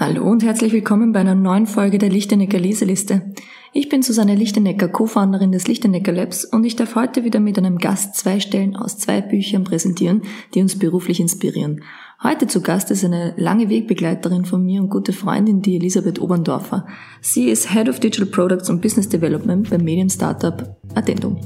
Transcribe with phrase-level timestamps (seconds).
[0.00, 3.34] Hallo und herzlich willkommen bei einer neuen Folge der Lichtenecker Leseliste.
[3.74, 7.76] Ich bin Susanne Lichtenecker, Co-Founderin des Lichtenecker Labs und ich darf heute wieder mit einem
[7.76, 10.22] Gast zwei Stellen aus zwei Büchern präsentieren,
[10.54, 11.82] die uns beruflich inspirieren.
[12.22, 16.86] Heute zu Gast ist eine lange Wegbegleiterin von mir und gute Freundin, die Elisabeth Oberndorfer.
[17.20, 21.36] Sie ist Head of Digital Products und Business Development beim Medien-Startup Addendum.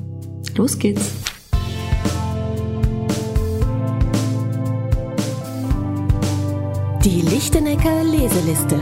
[0.56, 1.33] Los geht's!
[7.04, 8.80] Die Lichtenecker Leseliste.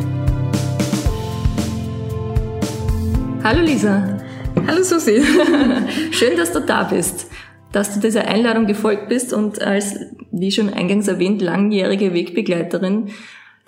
[3.43, 4.17] Hallo Lisa.
[4.65, 5.21] Hallo Susi.
[6.13, 7.29] Schön, dass du da bist,
[7.73, 9.97] dass du dieser Einladung gefolgt bist und als,
[10.31, 13.09] wie schon eingangs erwähnt, langjährige Wegbegleiterin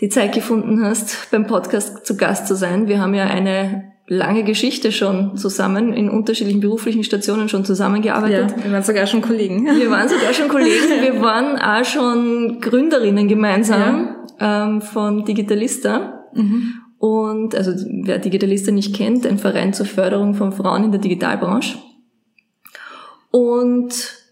[0.00, 2.86] die Zeit gefunden hast, beim Podcast zu Gast zu sein.
[2.86, 8.54] Wir haben ja eine lange Geschichte schon zusammen, in unterschiedlichen beruflichen Stationen schon zusammengearbeitet.
[8.56, 9.66] Ja, wir waren sogar schon Kollegen.
[9.66, 10.70] Wir waren sogar schon Kollegen.
[11.00, 13.80] Wir waren auch schon Gründerinnen gemeinsam.
[13.80, 16.24] Ja ähm, von Digitalista.
[16.34, 16.74] Mhm.
[16.98, 17.72] Und also
[18.04, 21.78] wer Digitalista nicht kennt, ein Verein zur Förderung von Frauen in der Digitalbranche.
[23.30, 24.24] Und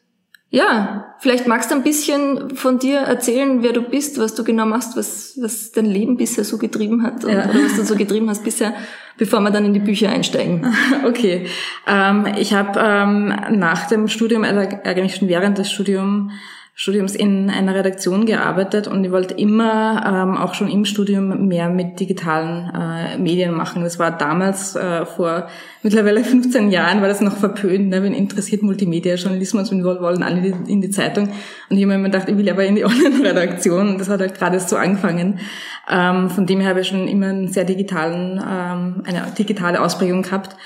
[0.52, 4.66] ja, vielleicht magst du ein bisschen von dir erzählen, wer du bist, was du genau
[4.66, 7.48] machst, was, was dein Leben bisher so getrieben hat und, ja.
[7.48, 8.74] oder was du so getrieben hast bisher,
[9.16, 10.66] bevor wir dann in die Bücher einsteigen.
[11.06, 11.46] Okay,
[11.86, 16.32] ähm, ich habe ähm, nach dem Studium, also eigentlich schon während des Studiums,
[16.74, 21.68] Studiums in einer Redaktion gearbeitet und ich wollte immer ähm, auch schon im Studium mehr
[21.68, 23.84] mit digitalen äh, Medien machen.
[23.84, 25.48] Das war damals äh, vor
[25.82, 27.90] mittlerweile 15 Jahren, war das noch verpönt.
[27.90, 28.02] Ne?
[28.02, 31.28] Wenn interessiert Multimedia-Journalismus und wir wollen alle in die Zeitung.
[31.68, 33.90] Und ich habe mir immer gedacht, ich will aber in die Online-Redaktion.
[33.90, 35.40] Und das hat halt gerade so angefangen.
[35.90, 40.22] Ähm, von dem her habe ich schon immer einen sehr digitalen, ähm, eine digitale Ausprägung
[40.22, 40.56] gehabt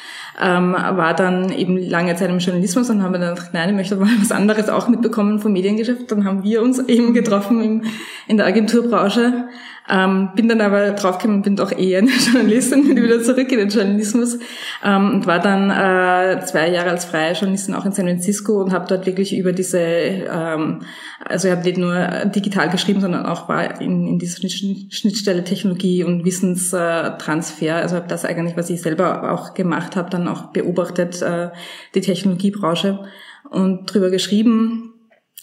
[0.41, 3.97] ähm, war dann eben lange Zeit im Journalismus und haben dann gedacht, nein, ich möchte
[3.97, 6.11] mal was anderes auch mitbekommen vom Mediengeschäft.
[6.11, 7.85] Dann haben wir uns eben getroffen im,
[8.27, 9.49] in der Agenturbranche
[9.89, 13.69] ähm, bin dann aber draufgekommen, bin doch eher eine Journalistin, bin wieder zurück in den
[13.69, 14.39] Journalismus
[14.85, 18.73] ähm, und war dann äh, zwei Jahre als freie Journalistin auch in San Francisco und
[18.73, 20.83] habe dort wirklich über diese, ähm,
[21.25, 21.95] also ich habe nicht nur
[22.27, 28.25] digital geschrieben, sondern auch war in, in dieser Schnittstelle Technologie und Wissenstransfer, also habe das
[28.25, 31.51] eigentlich, was ich selber auch gemacht habe, dann auch beobachtet, äh,
[31.95, 33.07] die Technologiebranche
[33.51, 34.96] und drüber geschrieben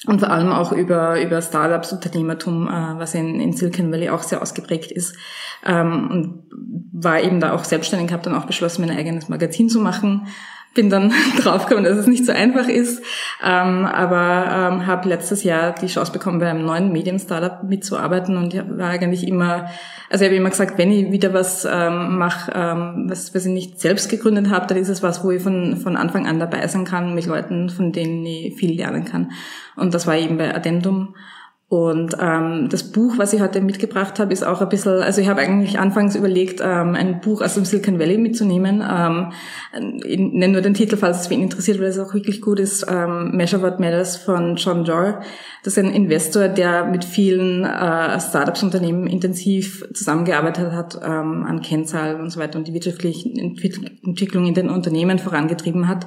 [0.05, 4.23] und vor allem auch über, über Startups, Unternehmertum, äh, was in, in Silicon Valley auch
[4.23, 5.15] sehr ausgeprägt ist.
[5.65, 6.43] Ähm, und
[6.91, 10.27] war eben da auch selbstständig, habe dann auch beschlossen, mein eigenes Magazin zu machen
[10.73, 13.03] bin dann draufgekommen, dass es nicht so einfach ist,
[13.43, 18.55] ähm, aber ähm, habe letztes Jahr die Chance bekommen, bei einem neuen Medien-Startup mitzuarbeiten und
[18.77, 19.69] war eigentlich immer,
[20.09, 23.51] also ich habe immer gesagt, wenn ich wieder was ähm, mache, ähm, was, was ich
[23.51, 26.67] nicht selbst gegründet habe, dann ist es was, wo ich von, von Anfang an dabei
[26.67, 29.31] sein kann, mit Leuten, von denen ich viel lernen kann.
[29.75, 31.15] Und das war eben bei Addendum.
[31.69, 35.27] Und ähm, das Buch, was ich heute mitgebracht habe, ist auch ein bisschen, also ich
[35.27, 38.83] habe eigentlich anfangs überlegt, ähm, ein Buch aus dem Silicon Valley mitzunehmen.
[38.87, 39.31] Ähm,
[40.05, 42.85] ich nenne nur den Titel, falls es wen interessiert, weil es auch wirklich gut ist.
[42.87, 45.21] Ähm, Measure What Matters von John Doerr.
[45.63, 52.21] Das ist ein Investor, der mit vielen äh, Startups-Unternehmen intensiv zusammengearbeitet hat ähm, an Kennzahlen
[52.21, 56.05] und so weiter und die wirtschaftliche Entwicklung in den Unternehmen vorangetrieben hat.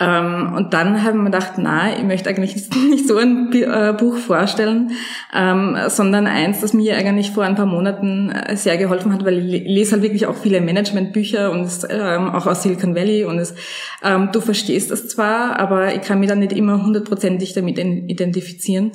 [0.00, 2.56] Ähm, und dann haben wir gedacht, na, ich möchte eigentlich
[2.90, 4.92] nicht so ein äh, Buch vorstellen,
[5.34, 9.38] ähm, sondern eins, das mir eigentlich vor ein paar Monaten äh, sehr geholfen hat, weil
[9.38, 13.38] ich lese halt wirklich auch viele Managementbücher und es, ähm, auch aus Silicon Valley und
[13.38, 13.54] es,
[14.02, 18.92] ähm, du verstehst das zwar, aber ich kann mich dann nicht immer hundertprozentig damit identifizieren.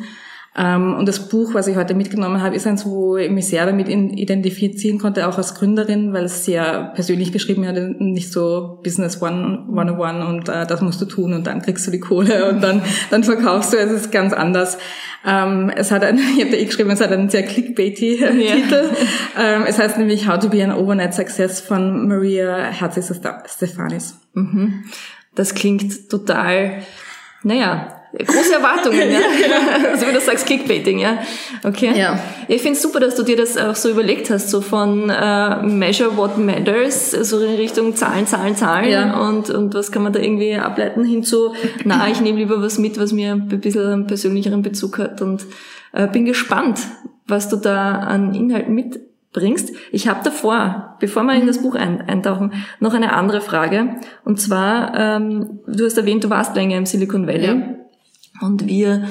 [0.57, 3.65] Ähm, und das Buch, was ich heute mitgenommen habe, ist eins, wo ich mich sehr
[3.65, 9.21] damit identifizieren konnte, auch als Gründerin, weil es sehr persönlich geschrieben hat, nicht so Business
[9.21, 11.99] One, One on One und äh, das musst du tun und dann kriegst du die
[11.99, 13.77] Kohle und dann, dann verkaufst du.
[13.77, 14.77] Es ist ganz anders.
[15.25, 18.29] Ähm, es hat ein, ich habe da eh geschrieben, es hat einen sehr clickbaity ja.
[18.55, 18.91] Titel.
[19.37, 24.21] Ähm, es heißt nämlich How to be an Overnight Success von Maria Herzig-Stefanis.
[24.33, 24.85] Mhm.
[25.35, 26.81] Das klingt total,
[27.43, 29.19] naja, Große Erwartungen, ja.
[29.91, 31.19] also wenn du sagst Clickbaiting, ja.
[31.63, 31.91] Okay.
[31.95, 32.19] Ja.
[32.47, 35.61] Ich finde es super, dass du dir das auch so überlegt hast, so von äh,
[35.63, 39.19] Measure What Matters, so in Richtung Zahlen, Zahlen, Zahlen ja.
[39.19, 41.53] und, und was kann man da irgendwie ableiten hinzu,
[41.83, 45.45] na, ich nehme lieber was mit, was mir ein bisschen einen persönlicheren Bezug hat und
[45.91, 46.79] äh, bin gespannt,
[47.27, 49.73] was du da an Inhalten mitbringst.
[49.91, 53.95] Ich habe davor, bevor wir in das Buch ein, eintauchen, noch eine andere Frage.
[54.23, 57.45] Und zwar, ähm, du hast erwähnt, du warst länger im Silicon Valley.
[57.47, 57.84] Ja.
[58.41, 59.07] Und wir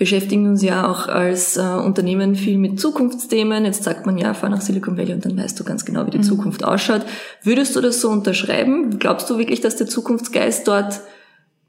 [0.00, 3.66] beschäftigen uns ja auch als äh, Unternehmen viel mit Zukunftsthemen.
[3.66, 6.10] Jetzt sagt man ja, fahr nach Silicon Valley und dann weißt du ganz genau, wie
[6.10, 6.22] die mhm.
[6.22, 7.02] Zukunft ausschaut.
[7.42, 8.98] Würdest du das so unterschreiben?
[8.98, 11.00] Glaubst du wirklich, dass der Zukunftsgeist dort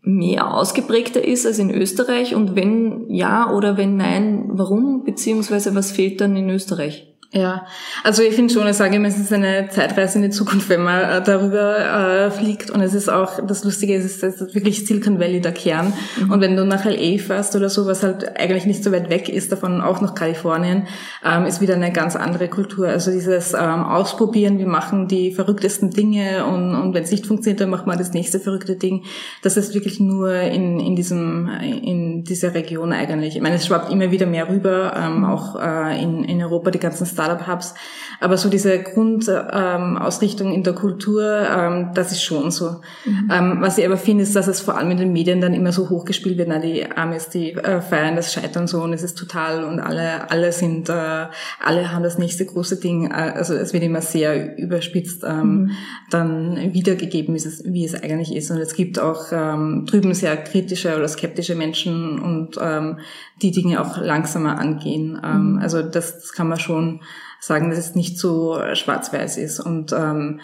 [0.01, 2.33] mehr ausgeprägter ist als in Österreich?
[2.33, 5.03] Und wenn ja oder wenn nein, warum?
[5.03, 7.10] Beziehungsweise was fehlt dann in Österreich?
[7.33, 7.65] Ja,
[8.03, 10.83] also ich finde schon, ich sage immer, es ist eine Zeitreise in die Zukunft, wenn
[10.83, 11.77] man äh, darüber
[12.25, 12.69] äh, fliegt.
[12.69, 15.93] Und es ist auch, das Lustige ist, es ist wirklich Silicon Valley der Kern.
[16.19, 16.29] Mhm.
[16.29, 19.29] Und wenn du nach LA fährst oder so, was halt eigentlich nicht so weit weg
[19.29, 20.87] ist davon, auch nach Kalifornien,
[21.23, 22.89] ähm, ist wieder eine ganz andere Kultur.
[22.89, 27.61] Also dieses ähm, Ausprobieren, wir machen die verrücktesten Dinge und, und wenn es nicht funktioniert,
[27.61, 29.05] dann macht man das nächste verrückte Ding.
[29.41, 33.37] Das ist wirklich nur in, in diesem, in dieser Region eigentlich.
[33.37, 35.23] Ich meine, es schwappt immer wieder mehr rüber, ähm, mhm.
[35.23, 37.73] auch äh, in, in Europa die ganzen Startup-Hubs.
[38.19, 42.81] Aber so diese Grundausrichtung ähm, in der Kultur, ähm, das ist schon so.
[43.05, 43.29] Mhm.
[43.31, 45.71] Ähm, was ich aber finde, ist, dass es vor allem in den Medien dann immer
[45.71, 46.47] so hochgespielt wird.
[46.47, 50.29] Na, die Amis, die äh, feiern das Scheitern so und es ist total und alle,
[50.29, 51.27] alle sind, äh,
[51.63, 53.09] alle haben das nächste große Ding.
[53.09, 55.71] Äh, also es wird immer sehr überspitzt ähm, mhm.
[56.11, 58.51] dann wiedergegeben, wie es, wie es eigentlich ist.
[58.51, 62.99] Und es gibt auch ähm, drüben sehr kritische oder skeptische Menschen und ähm,
[63.41, 65.19] die Dinge auch langsamer angehen.
[65.23, 65.59] Ähm, mhm.
[65.59, 67.01] Also das kann man schon
[67.41, 69.59] sagen, dass es nicht so schwarz-weiß ist.
[69.59, 70.39] Und ähm,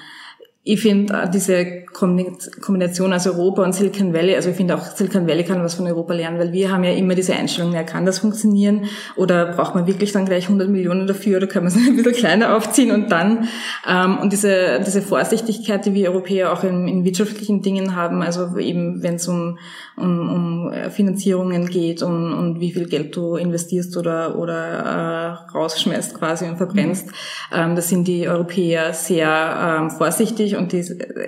[0.68, 5.26] ich finde äh, diese Kombination aus Europa und Silicon Valley, also ich finde auch Silicon
[5.26, 8.06] Valley kann was von Europa lernen, weil wir haben ja immer diese Einstellung, ja, kann
[8.06, 8.86] das funktionieren?
[9.16, 11.38] Oder braucht man wirklich dann gleich 100 Millionen dafür?
[11.38, 13.48] Oder kann man es ein bisschen kleiner aufziehen und dann?
[13.90, 18.58] Ähm, und diese diese Vorsichtigkeit, die wir Europäer auch in, in wirtschaftlichen Dingen haben, also
[18.58, 19.58] eben wenn es um,
[19.96, 26.14] um, um Finanzierungen geht und, und wie viel Geld du investierst oder oder äh, rausschmeißt
[26.16, 27.14] quasi und verbrennst, mhm.
[27.54, 30.80] ähm, da sind die Europäer sehr ähm, vorsichtig und die,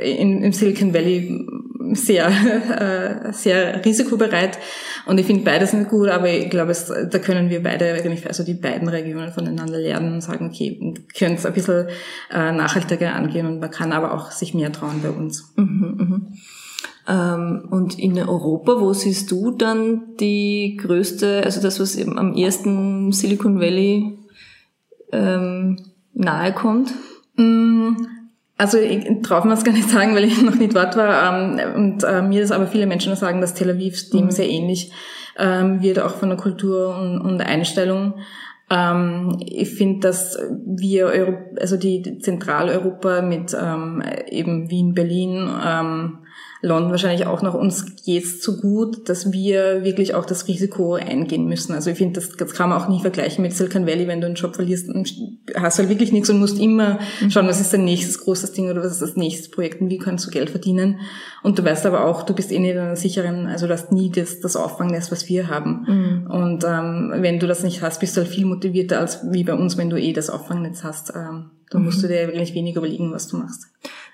[0.01, 1.45] in, im Silicon Valley
[1.93, 2.27] sehr,
[3.29, 4.57] äh, sehr risikobereit.
[5.05, 6.73] Und ich finde beides nicht gut, aber ich glaube,
[7.09, 7.93] da können wir beide,
[8.25, 11.87] also die beiden Regionen voneinander lernen und sagen, okay, wir können es ein bisschen
[12.31, 15.53] äh, nachhaltiger angehen und man kann aber auch sich mehr trauen bei uns.
[15.55, 16.27] Mhm, mhm.
[17.07, 22.35] Ähm, und in Europa, wo siehst du dann die größte, also das, was eben am
[22.35, 24.19] ersten Silicon Valley
[25.11, 25.77] ähm,
[26.13, 26.93] nahe kommt?
[27.35, 27.95] Mm,
[28.59, 31.33] also ich traue mir es gar nicht sagen, weil ich noch nicht dort war.
[31.33, 34.31] Ähm, und äh, mir das aber viele Menschen sagen, dass Tel Aviv dem mhm.
[34.31, 34.91] sehr ähnlich
[35.37, 38.15] ähm, wird, auch von der Kultur und, und Einstellung.
[38.69, 46.17] Ähm, ich finde, dass wir, Euro also die Zentraleuropa mit ähm, eben Wien, Berlin, ähm,
[46.61, 51.45] London wahrscheinlich auch noch, uns geht's zu gut, dass wir wirklich auch das Risiko eingehen
[51.45, 51.73] müssen.
[51.73, 54.27] Also ich finde, das, das kann man auch nie vergleichen mit Silicon Valley, wenn du
[54.27, 54.89] einen Job verlierst,
[55.55, 57.31] hast du halt wirklich nichts und musst immer mhm.
[57.31, 59.99] schauen, was ist dein nächstes großes Ding oder was ist das nächste Projekt und wie
[59.99, 60.99] kannst du Geld verdienen.
[61.43, 63.93] Und du weißt aber auch, du bist eh nicht in einer sicheren, also du hast
[63.93, 65.85] nie das, das Auffangnetz, was wir haben.
[65.87, 66.27] Mhm.
[66.29, 69.53] Und ähm, wenn du das nicht hast, bist du halt viel motivierter als wie bei
[69.53, 71.13] uns, wenn du eh das Auffangnetz hast.
[71.15, 72.01] Ähm, da musst mhm.
[72.01, 73.67] du dir wirklich wenig überlegen, was du machst.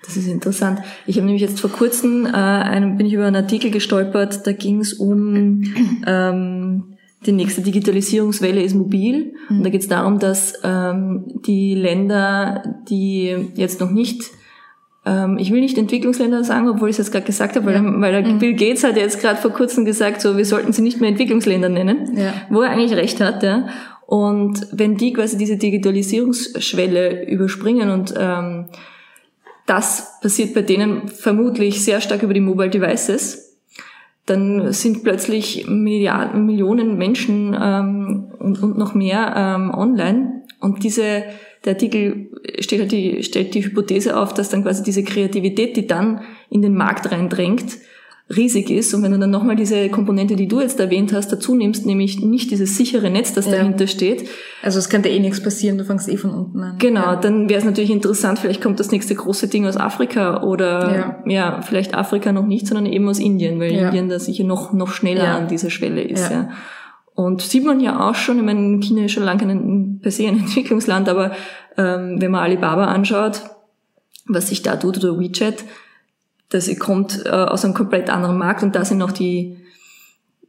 [0.04, 0.80] Das ist interessant.
[1.06, 4.52] Ich habe nämlich jetzt vor kurzem äh, einen, bin ich über einen Artikel gestolpert, da
[4.52, 5.62] ging es um
[6.06, 9.34] ähm, die nächste Digitalisierungswelle ist mobil.
[9.48, 9.58] Mhm.
[9.58, 14.30] Und da geht es darum, dass ähm, die Länder, die jetzt noch nicht
[15.06, 18.00] ähm, ich will nicht Entwicklungsländer sagen, obwohl ich es jetzt gerade gesagt habe, weil, ja.
[18.00, 18.38] weil mhm.
[18.38, 21.68] Bill Gates hat jetzt gerade vor kurzem gesagt, so wir sollten sie nicht mehr Entwicklungsländer
[21.68, 22.34] nennen, ja.
[22.50, 23.42] wo er eigentlich recht hat.
[23.44, 23.68] Ja.
[24.06, 28.66] Und wenn die quasi diese Digitalisierungsschwelle überspringen und ähm,
[29.66, 33.58] das passiert bei denen vermutlich sehr stark über die Mobile Devices.
[34.24, 40.42] Dann sind plötzlich Milliarden, Millionen Menschen ähm, und, und noch mehr ähm, online.
[40.60, 41.24] Und diese,
[41.64, 42.30] der Artikel
[42.60, 46.62] stellt, halt die, stellt die Hypothese auf, dass dann quasi diese Kreativität, die dann in
[46.62, 47.78] den Markt reindrängt,
[48.28, 48.92] riesig ist.
[48.92, 52.20] Und wenn du dann nochmal diese Komponente, die du jetzt erwähnt hast, dazu nimmst, nämlich
[52.20, 53.52] nicht dieses sichere Netz, das ja.
[53.52, 54.28] dahinter steht.
[54.62, 56.78] Also es könnte eh nichts passieren, du fängst eh von unten an.
[56.78, 57.16] Genau, ja.
[57.16, 61.32] dann wäre es natürlich interessant, vielleicht kommt das nächste große Ding aus Afrika oder ja,
[61.32, 64.90] ja vielleicht Afrika noch nicht, sondern eben aus Indien, weil Indien da sicher noch, noch
[64.90, 66.30] schneller an dieser Schwelle ist.
[66.30, 66.50] Ja.
[67.14, 70.26] Und sieht man ja auch schon, ich meine, China ist schon lange kein, per se
[70.26, 71.32] ein Entwicklungsland, aber
[71.78, 73.42] ähm, wenn man Alibaba anschaut,
[74.26, 75.64] was sich da tut, oder WeChat,
[76.50, 79.56] das kommt äh, aus einem komplett anderen Markt und da sind noch die,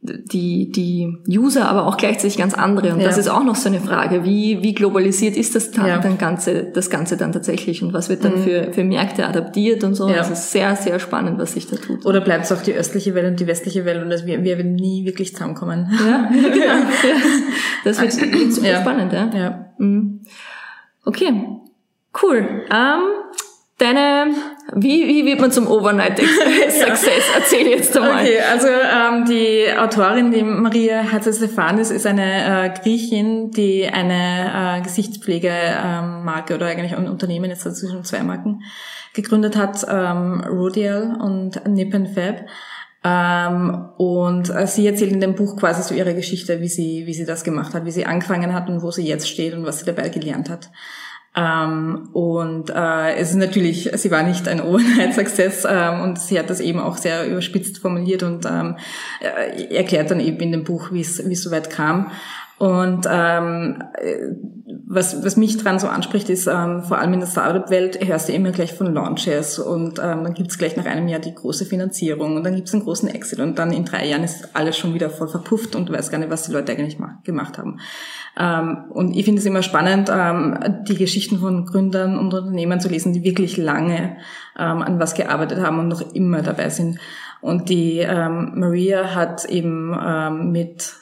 [0.00, 2.94] die, die User, aber auch gleichzeitig ganz andere.
[2.94, 3.06] Und ja.
[3.06, 4.24] das ist auch noch so eine Frage.
[4.24, 5.98] Wie, wie globalisiert ist das dann, ja.
[5.98, 7.82] dann Ganze, das Ganze dann tatsächlich?
[7.82, 8.44] Und was wird dann mhm.
[8.44, 10.08] für, für Märkte adaptiert und so?
[10.08, 10.18] Ja.
[10.18, 12.06] Das ist sehr, sehr spannend, was sich da tut.
[12.06, 14.56] Oder bleibt es auch die östliche Welt und die westliche Welt und das, wir, wir
[14.56, 15.90] werden nie wirklich zusammenkommen.
[16.06, 16.86] Ja, genau.
[17.84, 19.30] Das wird, wird super spannend, ja.
[19.34, 19.66] ja.
[19.78, 20.20] Mhm.
[21.04, 21.32] Okay.
[22.20, 22.64] Cool.
[22.70, 23.28] Um,
[23.78, 24.34] Deine,
[24.74, 26.18] wie, wie wird man zum Overnight
[26.68, 27.24] Success?
[27.34, 28.22] Erzähl jetzt einmal.
[28.22, 34.82] Okay, also ähm, die Autorin, die Maria Hatzestefanis, ist eine äh, Griechin, die eine äh,
[34.82, 38.62] Gesichtspflegemarke ähm, oder eigentlich ein Unternehmen, jetzt dazu schon zwei Marken,
[39.14, 42.44] gegründet hat, ähm, Rodial und Nip Fab.
[43.04, 47.14] Ähm, und äh, sie erzählt in dem Buch quasi so ihre Geschichte, wie sie, wie
[47.14, 49.78] sie das gemacht hat, wie sie angefangen hat und wo sie jetzt steht und was
[49.78, 50.68] sie dabei gelernt hat.
[51.38, 56.50] Ähm, und äh, es ist natürlich, sie war nicht ein Overnight-Success ähm, und sie hat
[56.50, 58.76] das eben auch sehr überspitzt formuliert und ähm,
[59.20, 62.10] äh, erklärt dann eben in dem Buch, wie es wie es soweit kam.
[62.58, 63.84] Und ähm,
[64.86, 68.32] was, was mich dran so anspricht, ist ähm, vor allem in der Startup-Welt hörst du
[68.32, 72.36] immer gleich von Launches und ähm, dann gibt's gleich nach einem Jahr die große Finanzierung
[72.36, 75.08] und dann gibt's einen großen Exit und dann in drei Jahren ist alles schon wieder
[75.08, 77.78] voll verpufft und du weißt gar nicht, was die Leute eigentlich gemacht haben.
[78.36, 82.88] Ähm, und ich finde es immer spannend, ähm, die Geschichten von Gründern und Unternehmern zu
[82.88, 84.16] lesen, die wirklich lange
[84.58, 86.98] ähm, an was gearbeitet haben und noch immer dabei sind.
[87.40, 90.94] Und die ähm, Maria hat eben ähm, mit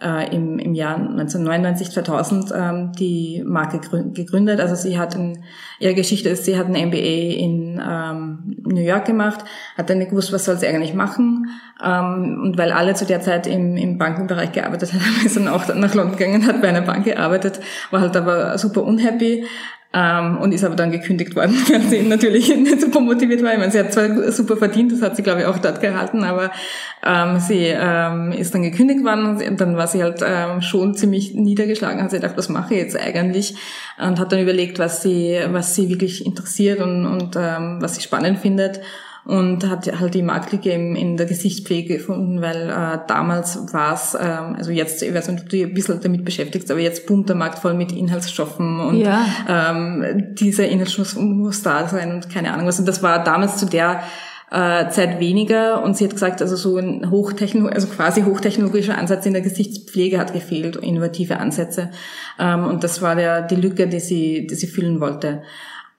[0.00, 3.80] äh, im, im Jahr 1999, 2000 ähm, die Marke
[4.12, 4.60] gegründet.
[4.60, 5.44] Also sie hat in
[5.80, 9.44] ihre Geschichte ist, sie hat ein MBA in ähm, New York gemacht,
[9.76, 11.48] hat dann nicht gewusst, was soll sie eigentlich machen.
[11.84, 15.66] Ähm, und weil alle zu der Zeit im, im Bankenbereich gearbeitet haben, ist dann auch
[15.74, 19.46] nach London gegangen, hat bei einer Bank gearbeitet, war halt aber super unhappy,
[19.94, 23.52] ähm, und ist aber dann gekündigt worden, weil sie natürlich nicht super motiviert war.
[23.52, 26.24] Ich meine, sie hat zwar super verdient, das hat sie, glaube ich, auch dort gehalten,
[26.24, 26.50] aber
[27.04, 31.34] ähm, sie ähm, ist dann gekündigt worden und dann war sie halt ähm, schon ziemlich
[31.34, 33.54] niedergeschlagen, hat sie gedacht, was mache ich jetzt eigentlich?
[33.98, 38.02] Und hat dann überlegt, was sie, was sie wirklich interessiert und, und ähm, was sie
[38.02, 38.80] spannend findet
[39.28, 44.56] und hat halt die Marktlücke in der Gesichtspflege gefunden, weil äh, damals war es, ähm,
[44.56, 47.28] also jetzt, ich weiß nicht, ob du dich ein bisschen damit beschäftigst, aber jetzt boomt
[47.28, 49.26] der Markt voll mit Inhaltsstoffen und ja.
[49.46, 52.78] ähm, dieser Inhaltsstoff muss da sein und keine Ahnung was.
[52.78, 54.02] Und das war damals zu der
[54.50, 59.26] äh, Zeit weniger und sie hat gesagt, also so ein Hochtechno also quasi hochtechnologischer Ansatz
[59.26, 61.90] in der Gesichtspflege hat gefehlt, innovative Ansätze
[62.38, 65.42] ähm, und das war der, die Lücke, die sie, die sie füllen wollte.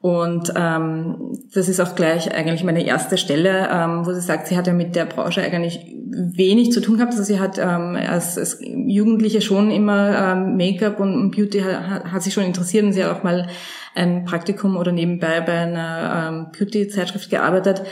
[0.02, 4.56] Und ähm, das ist auch gleich eigentlich meine erste Stelle, ähm, wo sie sagt, sie
[4.56, 7.12] hat ja mit der Branche eigentlich wenig zu tun gehabt.
[7.12, 12.24] Also sie hat ähm, als, als Jugendliche schon immer ähm, Make-up und Beauty hat, hat
[12.24, 13.48] sich schon interessiert und sie hat auch mal
[13.94, 17.84] ein Praktikum oder nebenbei bei einer ähm, Beauty-Zeitschrift gearbeitet.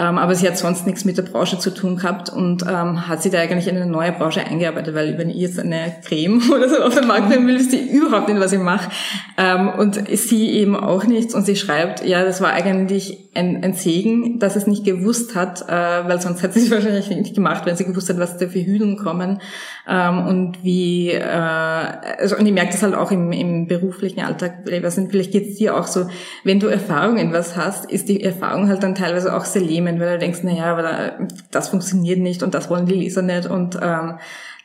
[0.00, 3.20] Ähm, aber sie hat sonst nichts mit der Branche zu tun gehabt und ähm, hat
[3.20, 6.68] sie da eigentlich in eine neue Branche eingearbeitet, weil wenn ich jetzt eine Creme oder
[6.68, 8.90] so auf den Markt bringen will, wisst ihr überhaupt nicht, was ich mache.
[9.36, 11.34] Ähm, und sie eben auch nichts.
[11.34, 15.62] Und sie schreibt, ja, das war eigentlich ein, ein Segen, dass es nicht gewusst hat,
[15.68, 18.46] äh, weil sonst hätte sie es wahrscheinlich nicht gemacht, wenn sie gewusst hat, was da
[18.46, 19.40] für Hühlen kommen
[19.88, 24.64] ähm, und wie, äh, also, und ich merke das halt auch im, im beruflichen Alltag,
[24.64, 26.08] vielleicht geht es dir auch so,
[26.44, 30.00] wenn du Erfahrung in was hast, ist die Erfahrung halt dann teilweise auch sehr lähmend,
[30.00, 31.18] weil du denkst, naja, aber
[31.50, 34.18] das funktioniert nicht und das wollen die Leser nicht und ähm,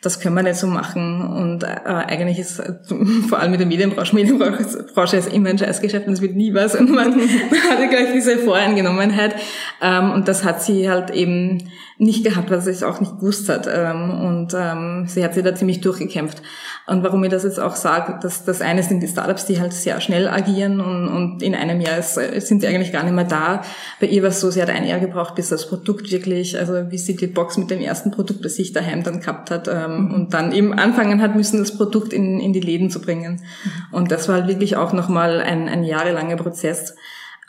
[0.03, 1.22] das können wir nicht so machen.
[1.25, 2.74] Und äh, eigentlich ist äh,
[3.30, 6.75] vor allem mit der Medienbranche, Medienbranche ist immer ein Scheißgeschäft und es wird nie was.
[6.75, 9.36] Und man, man hatte gleich diese Voreingenommenheit.
[9.82, 13.50] Ähm, und das hat sie halt eben nicht gehabt, weil sie es auch nicht gewusst
[13.50, 13.67] hat.
[13.71, 16.41] Ähm, und ähm, sie hat sich da ziemlich durchgekämpft.
[16.88, 19.73] Und warum ich das jetzt auch sage, dass das eine sind die Startups, die halt
[19.73, 23.23] sehr schnell agieren und, und in einem Jahr ist, sind sie eigentlich gar nicht mehr
[23.23, 23.62] da.
[24.00, 26.91] Bei ihr war es so, sie hat ein Jahr gebraucht, bis das Produkt wirklich, also
[26.91, 30.07] wie sie die Box mit dem ersten Produkt, das sich daheim dann gehabt hat ähm,
[30.07, 30.13] mhm.
[30.13, 33.41] und dann eben anfangen hat müssen, das Produkt in, in die Läden zu bringen.
[33.63, 33.71] Mhm.
[33.91, 36.95] Und das war halt wirklich auch nochmal ein, ein jahrelanger Prozess.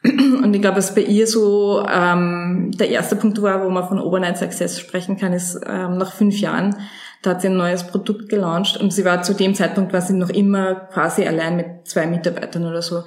[0.05, 3.99] Und ich glaube, was bei ihr so ähm, der erste Punkt war, wo man von
[3.99, 6.77] Overnight Success sprechen kann, ist ähm, nach fünf Jahren,
[7.23, 10.13] da hat sie ein neues Produkt gelauncht und sie war zu dem Zeitpunkt war sie
[10.13, 13.05] noch immer quasi allein mit zwei Mitarbeitern oder so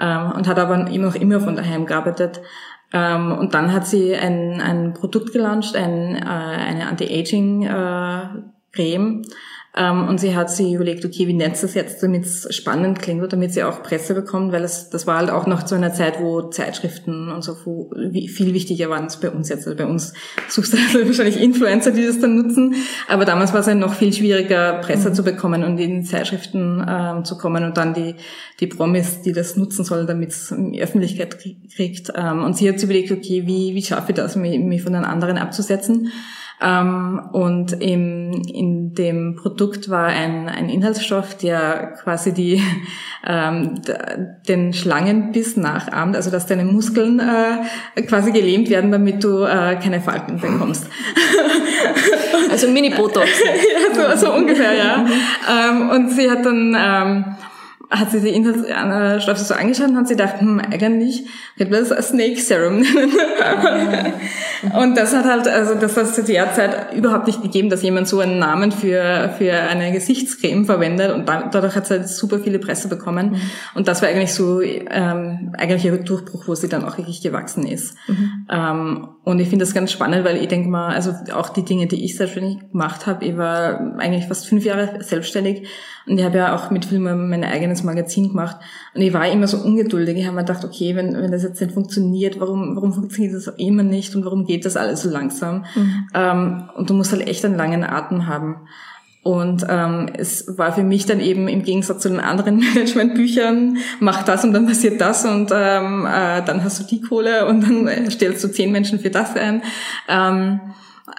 [0.00, 2.40] ähm, und hat aber immer noch immer von daheim gearbeitet.
[2.94, 9.22] Ähm, und dann hat sie ein, ein Produkt gelauncht, ein, äh, eine Anti-Aging-Creme.
[9.22, 9.28] Äh,
[10.08, 13.28] und sie hat sich überlegt, okay, wie nennt das jetzt, damit es spannend klingt oder
[13.28, 16.20] damit sie auch Presse bekommt, weil es, das war halt auch noch zu einer Zeit,
[16.20, 19.66] wo Zeitschriften und so viel wichtiger waren als bei uns jetzt.
[19.66, 20.14] Also bei uns
[20.48, 22.74] suchst du also wahrscheinlich Influencer, die das dann nutzen.
[23.08, 25.14] Aber damals war es halt noch viel schwieriger, Presse mhm.
[25.14, 28.14] zu bekommen und in Zeitschriften ähm, zu kommen und dann die,
[28.60, 32.10] die Promis, die das nutzen sollen, damit es Öffentlichkeit kriegt.
[32.16, 34.94] Ähm, und sie hat sich überlegt, okay, wie, wie schaffe ich das, mich, mich von
[34.94, 36.10] den anderen abzusetzen?
[36.60, 42.62] Ähm, und im, in dem Produkt war ein, ein Inhaltsstoff, der quasi die,
[43.26, 43.80] ähm,
[44.48, 50.00] den Schlangenbiss nachahmt, also dass deine Muskeln äh, quasi gelähmt werden, damit du äh, keine
[50.00, 50.88] Falten bekommst.
[52.50, 53.28] Also Mini-Botox.
[53.44, 55.06] ja, so, so ungefähr, ja.
[55.48, 56.76] ähm, und sie hat dann...
[56.78, 57.24] Ähm,
[57.90, 61.24] hat sie die Inhaltsstoffe so angeschaut und hat sie gedacht, hm, eigentlich
[61.56, 63.12] könnte man das Snake Serum nennen.
[64.78, 67.82] und das hat halt, also das hat es zu der Zeit überhaupt nicht gegeben, dass
[67.82, 72.08] jemand so einen Namen für, für eine Gesichtscreme verwendet und dann, dadurch hat sie halt
[72.08, 73.30] super viele Presse bekommen.
[73.30, 73.40] Mhm.
[73.74, 77.66] Und das war eigentlich so ähm, eigentlich ihr Durchbruch, wo sie dann auch wirklich gewachsen
[77.66, 77.96] ist.
[78.06, 78.46] Mhm.
[78.50, 81.86] Ähm, und ich finde das ganz spannend, weil ich denke mal, also auch die Dinge,
[81.86, 85.66] die ich selbstständig gemacht habe, ich war eigentlich fast fünf Jahre selbstständig
[86.08, 88.56] und ich habe ja auch mit Filmen mein eigenes Magazin gemacht.
[88.94, 90.16] Und ich war immer so ungeduldig.
[90.16, 93.48] Ich habe mir gedacht, okay, wenn, wenn das jetzt nicht funktioniert, warum, warum funktioniert das
[93.58, 95.66] immer nicht und warum geht das alles so langsam?
[95.74, 96.08] Mhm.
[96.14, 98.56] Ähm, und du musst halt echt einen langen Atem haben.
[99.22, 104.22] Und ähm, es war für mich dann eben im Gegensatz zu den anderen Managementbüchern, mach
[104.22, 108.10] das und dann passiert das und ähm, äh, dann hast du die Kohle und dann
[108.10, 109.62] stellst du zehn Menschen für das ein.
[110.08, 110.60] Ähm,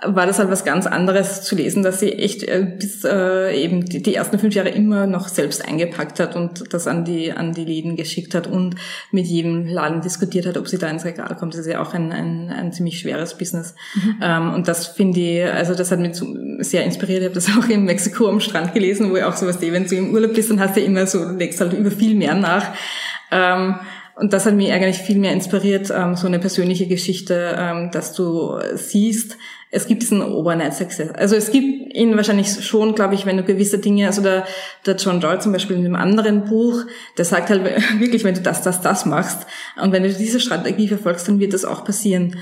[0.04, 3.86] war das halt was ganz anderes zu lesen, dass sie echt äh, bis äh, eben
[3.86, 7.54] die, die ersten fünf Jahre immer noch selbst eingepackt hat und das an die an
[7.54, 8.76] die Läden geschickt hat und
[9.12, 11.54] mit jedem Laden diskutiert hat, ob sie da ins Regal kommt.
[11.54, 13.76] Das ist ja auch ein, ein, ein ziemlich schweres Business.
[13.96, 14.16] Mhm.
[14.22, 16.22] Ähm, und das finde ich, also das hat mich
[16.60, 17.22] sehr inspiriert.
[17.22, 19.96] Ich habe das auch in Mexiko am Strand gelesen, wo ich auch sowas, wenn du
[19.96, 22.74] im Urlaub bist, dann hast du immer so, du legst halt über viel mehr nach.
[23.32, 23.76] Ähm,
[24.20, 28.14] und das hat mich eigentlich viel mehr inspiriert, ähm, so eine persönliche Geschichte, ähm, dass
[28.14, 29.38] du siehst,
[29.72, 31.12] es gibt diesen Overnight Success.
[31.12, 34.46] Also es gibt ihn wahrscheinlich schon, glaube ich, wenn du gewisse Dinge, also der,
[34.86, 36.86] der John Doyle zum Beispiel in einem anderen Buch,
[37.18, 37.64] der sagt halt
[38.00, 39.46] wirklich, wenn du das, das, das machst
[39.82, 42.36] und wenn du diese Strategie verfolgst, dann wird das auch passieren.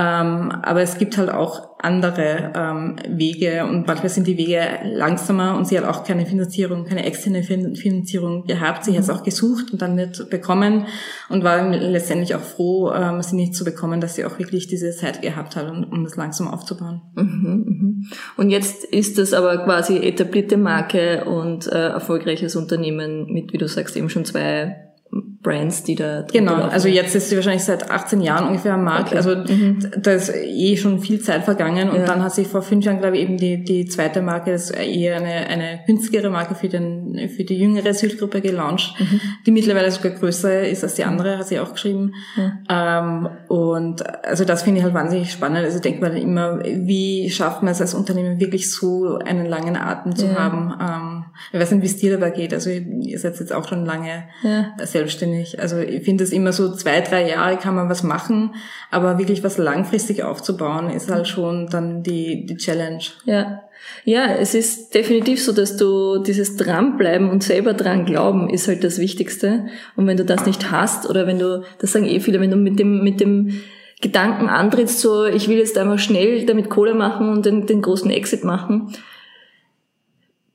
[0.00, 5.56] Ähm, aber es gibt halt auch andere ähm, Wege und manchmal sind die Wege langsamer
[5.56, 8.84] und sie hat auch keine Finanzierung, keine externe Finanzierung gehabt.
[8.84, 10.86] Sie hat es auch gesucht und dann nicht bekommen
[11.28, 14.92] und war letztendlich auch froh, ähm, sie nicht zu bekommen, dass sie auch wirklich diese
[14.92, 17.02] Zeit gehabt hat, um, um das langsam aufzubauen.
[17.16, 18.06] Mhm, mhm.
[18.36, 23.66] Und jetzt ist das aber quasi etablierte Marke und äh, erfolgreiches Unternehmen mit, wie du
[23.66, 28.20] sagst, eben schon zwei Brands, die da Genau, also jetzt ist sie wahrscheinlich seit 18
[28.20, 29.08] Jahren ungefähr am Markt.
[29.08, 29.16] Okay.
[29.16, 29.78] Also mhm.
[29.96, 32.04] da ist eh schon viel Zeit vergangen und ja.
[32.04, 34.76] dann hat sie vor fünf Jahren, glaube ich, eben die, die zweite Marke, das ist
[34.76, 39.20] eher eine, eine günstigere Marke für, den, für die jüngere Südgruppe gelauncht, mhm.
[39.46, 42.14] die mittlerweile sogar größer ist als die andere, hat sie auch geschrieben.
[42.36, 42.52] Mhm.
[42.68, 45.64] Ähm, und also das finde ich halt wahnsinnig spannend.
[45.64, 50.16] Also denkt man immer, wie schafft man es als Unternehmen wirklich so einen langen Atem
[50.16, 50.34] zu ja.
[50.34, 50.74] haben?
[50.80, 52.52] Ähm, ich weiß nicht, wie es dir dabei geht.
[52.52, 54.72] Also ihr seid jetzt auch schon lange ja.
[54.98, 55.60] Selbstständig.
[55.60, 58.54] Also ich finde es immer so zwei, drei Jahre kann man was machen,
[58.90, 63.02] aber wirklich was langfristig aufzubauen ist halt schon dann die, die Challenge.
[63.24, 63.62] Ja.
[64.04, 68.82] Ja, es ist definitiv so, dass du dieses Dranbleiben und selber dran glauben ist halt
[68.82, 69.66] das Wichtigste.
[69.96, 72.56] Und wenn du das nicht hast oder wenn du, das sagen eh viele, wenn du
[72.56, 73.60] mit dem, mit dem
[74.00, 78.10] Gedanken antrittst, so ich will jetzt einfach schnell damit Kohle machen und den, den großen
[78.10, 78.92] Exit machen,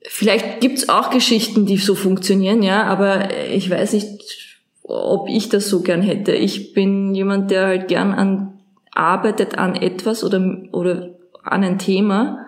[0.06, 4.06] Vielleicht gibt's auch Geschichten, die so funktionieren, ja, aber ich weiß nicht,
[4.84, 6.32] ob ich das so gern hätte.
[6.32, 8.50] Ich bin jemand, der halt gern an
[8.92, 11.10] arbeitet an etwas oder oder
[11.42, 12.44] an ein Thema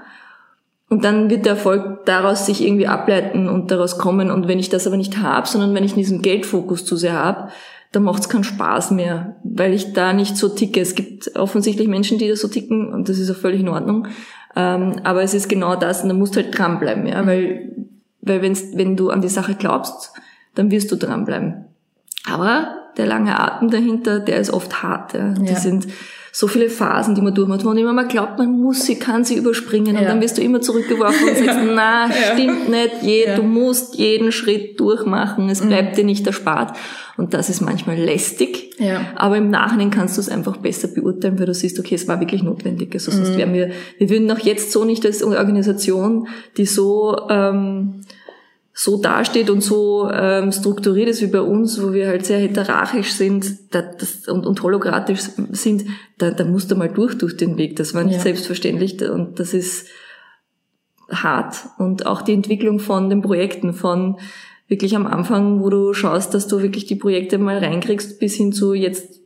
[0.88, 4.30] und dann wird der Erfolg daraus sich irgendwie ableiten und daraus kommen.
[4.30, 7.48] Und wenn ich das aber nicht habe, sondern wenn ich diesen Geldfokus zu sehr habe,
[7.90, 10.80] dann macht's keinen Spaß mehr, weil ich da nicht so ticke.
[10.80, 14.06] Es gibt offensichtlich Menschen, die da so ticken und das ist auch völlig in Ordnung.
[14.54, 17.72] Ähm, aber es ist genau das und da musst du halt dranbleiben, ja, weil,
[18.22, 20.12] weil wenn's, wenn du an die Sache glaubst,
[20.54, 21.65] dann wirst du dranbleiben.
[22.30, 25.14] Aber der lange Atem dahinter, der ist oft hart.
[25.14, 25.34] Ja.
[25.42, 25.56] Ja.
[25.56, 25.86] sind
[26.36, 29.24] so viele Phasen, die man durchmacht, wo man immer mal glaubt, man muss sie, kann
[29.24, 30.02] sie überspringen ja.
[30.02, 34.30] und dann wirst du immer zurückgeworfen und sagst, na, stimmt nicht, je, du musst jeden
[34.32, 35.68] Schritt durchmachen, es mhm.
[35.68, 36.76] bleibt dir nicht erspart.
[37.16, 39.00] Und das ist manchmal lästig, ja.
[39.14, 42.20] aber im Nachhinein kannst du es einfach besser beurteilen, weil du siehst, okay, es war
[42.20, 42.92] wirklich notwendig.
[42.92, 43.38] Also sonst mhm.
[43.38, 48.02] wären wir, wir würden auch jetzt so nicht als Organisation, die so ähm,
[48.78, 53.12] so dasteht und so ähm, strukturiert ist wie bei uns, wo wir halt sehr hierarchisch
[53.12, 55.20] sind da, das, und, und hologratisch
[55.52, 55.86] sind,
[56.18, 57.76] da, da musst du mal durch durch den Weg.
[57.76, 58.20] Das war nicht ja.
[58.20, 59.88] selbstverständlich und das ist
[61.10, 61.56] hart.
[61.78, 64.18] Und auch die Entwicklung von den Projekten, von
[64.68, 68.52] wirklich am Anfang, wo du schaust, dass du wirklich die Projekte mal reinkriegst, bis hin
[68.52, 69.20] zu jetzt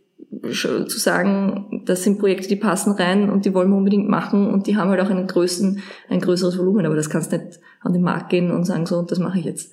[0.52, 4.68] zu sagen, das sind Projekte, die passen rein und die wollen wir unbedingt machen und
[4.68, 8.02] die haben halt auch einen größeren, ein größeres Volumen, aber das kannst nicht an den
[8.02, 9.72] Markt gehen und sagen, so, und das mache ich jetzt.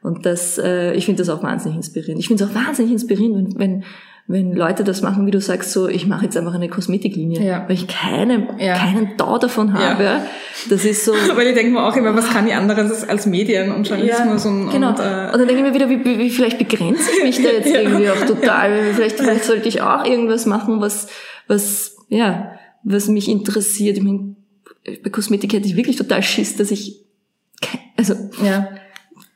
[0.00, 2.20] Und das, äh, ich finde das auch wahnsinnig inspirierend.
[2.20, 3.84] Ich finde es auch wahnsinnig inspirierend, wenn, wenn
[4.30, 7.64] wenn Leute das machen, wie du sagst, so, ich mache jetzt einfach eine Kosmetiklinie, ja.
[7.66, 8.74] weil ich keine, ja.
[8.74, 10.04] keinen Dau davon habe.
[10.04, 10.22] Ja.
[10.68, 11.12] Das ist so.
[11.34, 14.50] weil ich denke mir auch immer, was kann ich anderes als Medien und Journalismus ja,
[14.50, 14.90] und, genau.
[14.90, 17.42] und, äh, und dann denke ich mir wieder, wie, wie, wie vielleicht begrenze ich mich
[17.42, 18.92] da jetzt irgendwie auch total.
[18.92, 21.06] Vielleicht, vielleicht sollte ich auch irgendwas machen, was,
[21.48, 22.52] was, ja,
[22.84, 23.96] was mich interessiert.
[23.96, 24.36] Ich meine,
[25.02, 27.04] bei Kosmetik hätte ich wirklich total Schiss, dass ich,
[27.96, 28.68] also, ja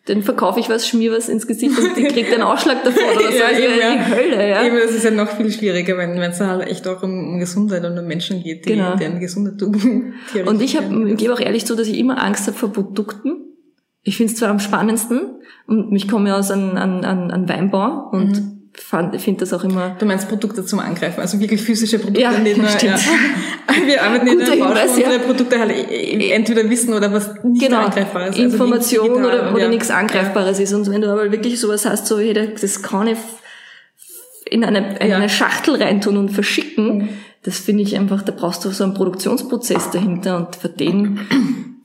[0.09, 3.27] den verkaufe ich was, schmier was ins Gesicht und die kriegt einen Ausschlag davon oder
[3.31, 3.39] so.
[3.39, 3.95] ja, das eben, ja.
[3.95, 4.65] die Hölle, ja.
[4.65, 7.85] Eben, das ist ja noch viel schwieriger, wenn es halt echt auch um, um Gesundheit
[7.85, 8.97] und um Menschen geht, die, genau.
[8.97, 9.67] deren Gesundheit du
[10.47, 13.37] Und ich, hab, ich gebe auch ehrlich zu, dass ich immer Angst habe vor Produkten.
[14.03, 15.21] Ich finde es zwar am spannendsten
[15.69, 19.65] und ich komme ja aus einem an, an, an Weinbau und mhm finde das auch
[19.65, 19.97] immer.
[19.99, 22.67] Du meinst Produkte zum Angreifen, also wirklich physische Produkte, ja, nicht nur.
[22.67, 22.97] Ja.
[23.87, 27.85] Wir arbeiten in Branche, wo unsere Produkte halt entweder wissen oder was nicht genau.
[27.85, 28.39] angreifbar ist.
[28.39, 29.69] Also Information oder, oder ja.
[29.69, 30.65] nichts Angreifbares ja.
[30.65, 30.73] ist.
[30.73, 33.19] Und wenn du aber wirklich sowas hast, so hey, das kann ich
[34.51, 37.09] in eine, in eine Schachtel reintun und verschicken, mhm.
[37.43, 41.21] das finde ich einfach, da brauchst du so einen Produktionsprozess dahinter und für den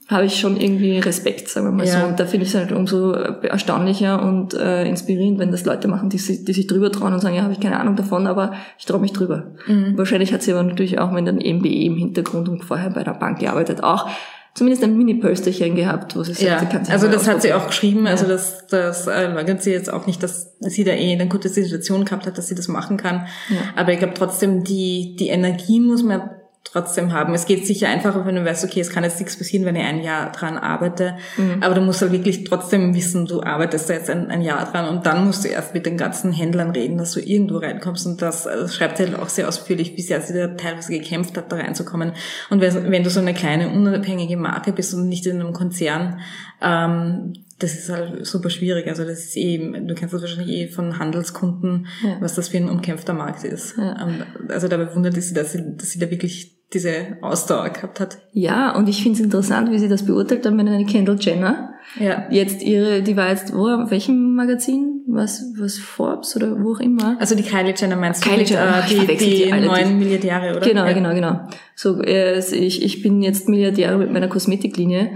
[0.08, 2.00] habe ich schon irgendwie Respekt, sagen wir mal ja.
[2.00, 2.06] so.
[2.06, 6.08] Und da finde ich es halt umso erstaunlicher und äh, inspirierend, wenn das Leute machen,
[6.08, 8.86] die, die sich drüber trauen und sagen, ja, habe ich keine Ahnung davon, aber ich
[8.86, 9.52] traue mich drüber.
[9.66, 9.98] Mhm.
[9.98, 13.12] Wahrscheinlich hat sie aber natürlich auch mit einem MBE im Hintergrund und vorher bei der
[13.12, 14.08] Bank gearbeitet, auch
[14.54, 17.52] zumindest ein Mini-Pölsterchen gehabt, wo sie sagt, ja, sie kann sich Also das hat sie
[17.52, 18.32] auch geschrieben, also ja.
[18.32, 22.06] das, das äh, leugnet sie jetzt auch nicht, dass sie da eh eine gute Situation
[22.06, 23.26] gehabt hat, dass sie das machen kann.
[23.50, 23.56] Ja.
[23.76, 26.30] Aber ich glaube trotzdem, die, die Energie muss man
[26.72, 27.34] trotzdem haben.
[27.34, 29.84] Es geht sicher einfacher, wenn du weißt, okay, es kann jetzt nichts passieren, wenn ich
[29.84, 31.16] ein Jahr dran arbeite.
[31.36, 31.62] Mhm.
[31.62, 34.88] Aber du musst halt wirklich trotzdem wissen, du arbeitest da jetzt ein, ein, Jahr dran
[34.88, 38.06] und dann musst du erst mit den ganzen Händlern reden, dass du irgendwo reinkommst.
[38.06, 41.50] Und das, das schreibt halt auch sehr ausführlich, wie sehr sie da teilweise gekämpft hat,
[41.52, 42.12] da reinzukommen.
[42.50, 46.20] Und wenn, wenn du so eine kleine, unabhängige Marke bist und nicht in einem Konzern,
[46.62, 48.86] ähm, das ist halt super schwierig.
[48.86, 52.16] Also das ist eh, du kennst das wahrscheinlich eh von Handelskunden, ja.
[52.20, 53.76] was das für ein umkämpfter Markt ist.
[53.76, 54.08] Ja.
[54.48, 58.18] Also da bewundert ist sie, dass sie, dass sie da wirklich diese Ausdauer gehabt hat.
[58.32, 61.74] Ja, und ich finde es interessant, wie sie das beurteilt hat mit einer Kendall Jenner.
[61.98, 62.26] Ja.
[62.30, 65.02] Jetzt ihre, die war jetzt wo, welchem Magazin?
[65.06, 67.16] Was, was Forbes oder wo auch immer?
[67.18, 68.52] Also die Kylie Jenner meinst Kylie du?
[68.52, 70.68] Jenner, äh, die, die, die neuen Milliardäre, oder?
[70.68, 70.92] Genau, ja.
[70.92, 71.40] genau, genau.
[71.74, 75.12] So, äh, ich, ich bin jetzt Milliardäre mit meiner Kosmetiklinie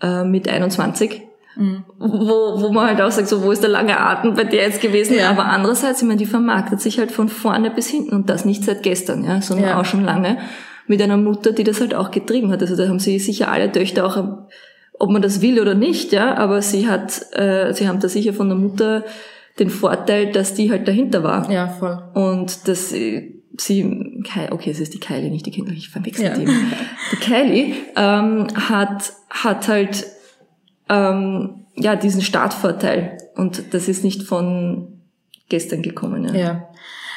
[0.00, 1.20] äh, mit 21.
[1.56, 1.84] Mhm.
[1.98, 4.80] Wo, wo man halt auch sagt, so, wo ist der lange Atem bei der jetzt
[4.80, 5.18] gewesen?
[5.18, 5.28] Ja.
[5.28, 8.64] Aber andererseits, ich meine, die vermarktet sich halt von vorne bis hinten und das nicht
[8.64, 9.80] seit gestern, ja, sondern ja.
[9.80, 10.38] auch schon lange
[10.86, 12.62] mit einer Mutter, die das halt auch getrieben hat.
[12.62, 14.16] Also da haben sie sicher alle Töchter auch,
[14.98, 18.32] ob man das will oder nicht, ja, aber sie hat, äh, sie haben da sicher
[18.32, 19.04] von der Mutter
[19.58, 21.50] den Vorteil, dass die halt dahinter war.
[21.50, 22.02] Ja, voll.
[22.14, 23.42] Und dass sie,
[24.50, 26.34] okay, es ist die Kylie, nicht die Kinder, ich verwechsel ja.
[26.34, 26.46] die.
[27.12, 30.06] Die Kylie ähm, hat, hat halt
[30.88, 35.00] ähm, ja diesen Startvorteil und das ist nicht von
[35.48, 36.24] gestern gekommen.
[36.24, 36.34] Ja.
[36.34, 36.68] ja.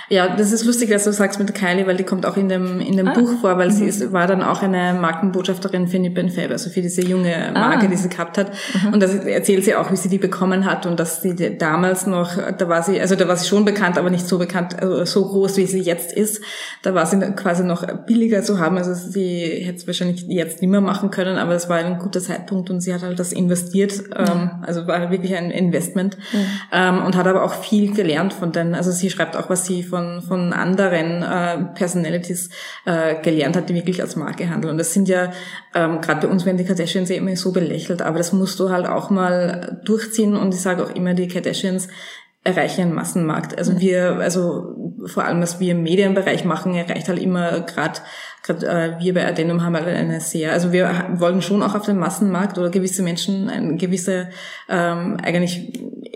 [0.10, 2.80] Ja, das ist lustig, dass du sagst mit Kylie, weil die kommt auch in dem,
[2.80, 3.14] in dem ah.
[3.14, 3.74] Buch vor, weil mhm.
[3.74, 7.86] sie ist, war dann auch eine Markenbotschafterin für Nip Fab, also für diese junge Marke,
[7.86, 7.90] ah.
[7.90, 8.52] die sie gehabt hat.
[8.82, 8.94] Mhm.
[8.94, 12.38] Und das erzählt sie auch, wie sie die bekommen hat und dass sie damals noch,
[12.58, 15.28] da war sie, also da war sie schon bekannt, aber nicht so bekannt, also so
[15.28, 16.42] groß, wie sie jetzt ist.
[16.84, 20.72] Da war sie quasi noch billiger zu haben, also sie hätte es wahrscheinlich jetzt nicht
[20.72, 23.98] mehr machen können, aber es war ein guter Zeitpunkt und sie hat halt das investiert,
[23.98, 24.26] mhm.
[24.26, 26.18] ähm, also war wirklich ein Investment
[26.72, 29.84] ähm, und hat aber auch viel gelernt von den, also sie schreibt auch, was sie
[29.84, 32.50] von von, von anderen äh, Personalities
[32.86, 34.72] äh, gelernt hat, die wirklich als Marke handeln.
[34.72, 35.32] Und das sind ja,
[35.74, 38.70] ähm, gerade bei uns werden die Kardashians ja immer so belächelt, aber das musst du
[38.70, 40.36] halt auch mal durchziehen.
[40.36, 41.88] Und ich sage auch immer, die Kardashians
[42.44, 43.58] erreichen einen Massenmarkt.
[43.58, 48.00] Also wir, also vor allem was wir im Medienbereich machen, erreicht halt immer gerade
[48.50, 51.98] äh, wir bei Addendum haben halt eine sehr, also wir wollen schon auch auf den
[51.98, 54.30] Massenmarkt oder gewisse Menschen, eine gewisse
[54.70, 55.74] ähm, eigentlich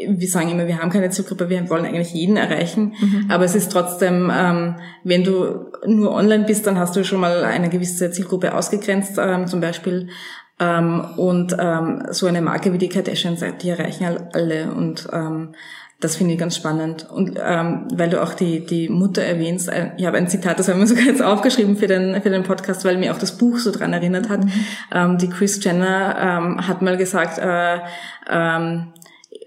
[0.08, 3.25] wir sagen immer, wir haben keine Zielgruppe, wir wollen eigentlich jeden erreichen, mhm.
[3.30, 7.43] aber es ist trotzdem, ähm, wenn du nur online bist, dann hast du schon mal
[7.43, 10.10] eine gewisse Zielgruppe ausgegrenzt, ähm, zum Beispiel.
[10.60, 15.54] Ähm, und ähm, so eine Marke wie die Kardashians, die erreichen alle und ähm,
[16.01, 17.08] das finde ich ganz spannend.
[17.10, 20.67] Und ähm, weil du auch die, die Mutter erwähnst, äh, ich habe ein Zitat, das
[20.67, 23.60] haben wir sogar jetzt aufgeschrieben für den, für den Podcast, weil mir auch das Buch
[23.60, 24.43] so dran erinnert hat.
[24.43, 24.51] Mhm.
[24.91, 27.80] Ähm, die Chris Jenner ähm, hat mal gesagt, äh,
[28.30, 28.93] ähm,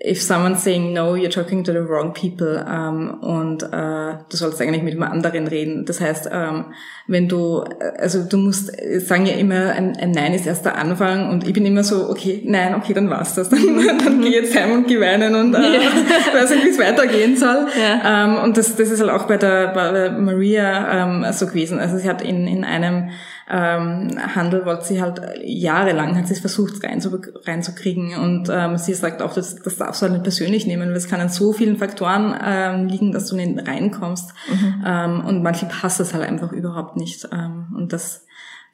[0.04, 4.60] if someone's saying no, you're talking to the wrong people ähm, und äh, du sollst
[4.60, 5.86] eigentlich mit jemand anderen reden.
[5.86, 6.66] Das heißt, ähm,
[7.06, 7.64] wenn du,
[7.98, 11.54] also du musst, sagen ja immer, ein, ein Nein ist erst der Anfang und ich
[11.54, 13.48] bin immer so, okay, nein, okay, dann war's das.
[13.54, 15.80] Dann, dann geh jetzt heim und geh weinen und äh, ja.
[16.34, 17.66] weiß nicht, wie es weitergehen soll.
[17.78, 18.24] Ja.
[18.24, 21.78] Ähm, und das, das ist halt auch bei der, bei Maria ähm, so gewesen.
[21.78, 23.10] Also sie hat in, in einem
[23.50, 28.16] ähm, Handel wollte sie halt jahrelang, hat sie es versucht reinzukriegen.
[28.16, 31.08] Und ähm, sie sagt auch, das, das darfst du halt nicht persönlich nehmen, weil es
[31.08, 34.32] kann an so vielen Faktoren ähm, liegen, dass du nicht reinkommst.
[34.50, 34.84] Mhm.
[34.86, 37.28] ähm, und manche passt es halt einfach überhaupt nicht.
[37.32, 38.26] Ähm, und das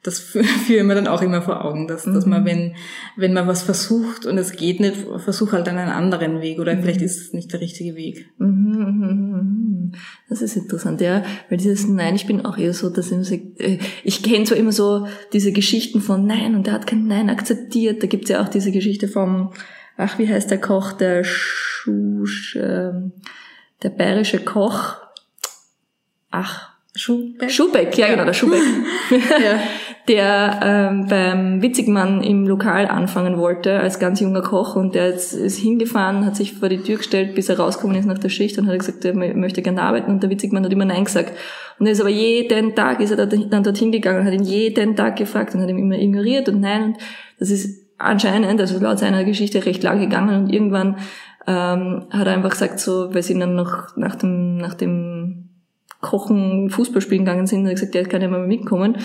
[0.03, 0.19] das
[0.65, 2.13] führe mir dann auch immer vor Augen, dass, mhm.
[2.13, 2.45] dass man, mhm.
[2.45, 2.75] wenn,
[3.17, 6.81] wenn man was versucht und es geht nicht, versuch halt einen anderen Weg oder mhm.
[6.81, 8.29] vielleicht ist es nicht der richtige Weg.
[8.37, 9.91] Mhm, mhm,
[10.29, 13.79] das ist interessant, ja, weil dieses Nein, ich bin auch eher so, dass ich, äh,
[14.03, 18.01] ich kenne so immer so diese Geschichten von Nein und der hat kein Nein akzeptiert.
[18.01, 19.51] Da gibt's ja auch diese Geschichte vom
[19.97, 22.91] ach, wie heißt der Koch, der Schusch, äh,
[23.83, 24.97] der bayerische Koch,
[26.29, 27.49] ach, Schubeck?
[27.49, 28.11] Schubeck, ja, ja.
[28.13, 28.61] genau, der Schubeck.
[29.11, 29.59] ja.
[30.07, 35.31] Der ähm, beim Witzigmann im Lokal anfangen wollte als ganz junger Koch und der ist,
[35.31, 38.57] ist hingefahren, hat sich vor die Tür gestellt, bis er rausgekommen ist nach der Schicht
[38.57, 41.31] und hat gesagt, er möchte gerne arbeiten und der Witzigmann hat immer Nein gesagt.
[41.79, 44.95] Und er ist aber jeden Tag, ist er dann dorthin gegangen und hat ihn jeden
[44.95, 46.97] Tag gefragt und hat ihn immer ignoriert und nein und
[47.39, 50.97] das ist anscheinend, also laut seiner Geschichte recht lang gegangen und irgendwann
[51.47, 55.50] ähm, hat er einfach gesagt so, weil sie dann noch nach dem, nach dem
[56.01, 58.97] Kochen, Fußball spielen gegangen sind, hat gesagt, der kann ja mal mitkommen.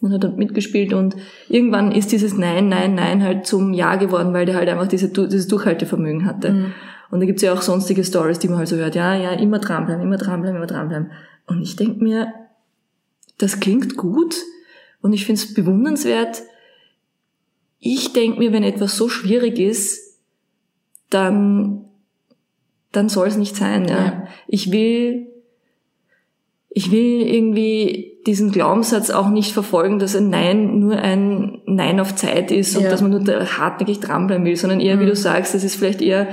[0.00, 1.16] Und hat dort mitgespielt und
[1.48, 5.08] irgendwann ist dieses Nein, Nein, Nein halt zum Ja geworden, weil der halt einfach diese,
[5.08, 6.50] dieses Durchhaltevermögen hatte.
[6.50, 6.74] Mhm.
[7.10, 9.60] Und da gibt's ja auch sonstige Stories, die man halt so hört, ja, ja, immer
[9.60, 11.12] dranbleiben, immer dranbleiben, immer dranbleiben.
[11.46, 12.34] Und ich denk mir,
[13.38, 14.36] das klingt gut
[15.00, 16.42] und ich find's bewundernswert.
[17.78, 20.18] Ich denk mir, wenn etwas so schwierig ist,
[21.08, 21.84] dann,
[22.92, 23.86] dann soll es nicht sein.
[23.88, 24.04] Ja.
[24.04, 24.28] ja.
[24.48, 25.28] Ich will
[26.76, 32.16] ich will irgendwie diesen Glaubenssatz auch nicht verfolgen, dass ein Nein nur ein Nein auf
[32.16, 32.90] Zeit ist und ja.
[32.90, 35.00] dass man nur da hartnäckig dranbleiben will, sondern eher, mhm.
[35.00, 36.28] wie du sagst, das ist vielleicht eher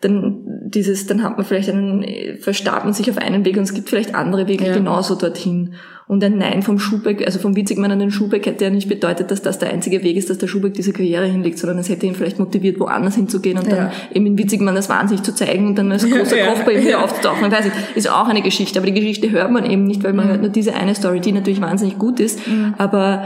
[0.00, 2.04] dann dieses, dann hat man vielleicht einen,
[2.38, 4.74] verstarrt man sich auf einen Weg und es gibt vielleicht andere Wege ja.
[4.74, 5.74] genauso dorthin.
[6.08, 9.30] Und ein Nein vom Schubeck, also vom Witzigmann an den Schubeck hätte ja nicht bedeutet,
[9.30, 12.06] dass das der einzige Weg ist, dass der Schubeck diese Karriere hinlegt, sondern es hätte
[12.06, 13.76] ihn vielleicht motiviert, woanders hinzugehen und ja.
[13.76, 16.72] dann eben in Witzigmann das wahnsinnig zu zeigen und dann als großer ja, Kopf bei
[16.72, 17.44] ihm wieder aufzutauchen.
[17.44, 20.14] Ich weiß nicht, ist auch eine Geschichte, aber die Geschichte hört man eben nicht, weil
[20.14, 20.30] man mhm.
[20.30, 22.72] hört nur diese eine Story, die natürlich wahnsinnig gut ist, mhm.
[22.78, 23.24] aber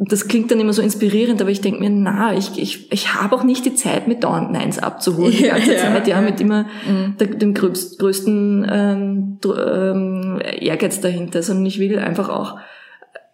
[0.00, 3.34] das klingt dann immer so inspirierend, aber ich denke mir, na, ich, ich, ich habe
[3.34, 5.32] auch nicht die Zeit, mit dauernd Neins abzuholen.
[5.32, 7.16] Die ganze ja, Zeit, ja, ja, mit immer mhm.
[7.18, 12.58] der, dem größten ähm, ähm, Ehrgeiz dahinter, sondern ich will einfach auch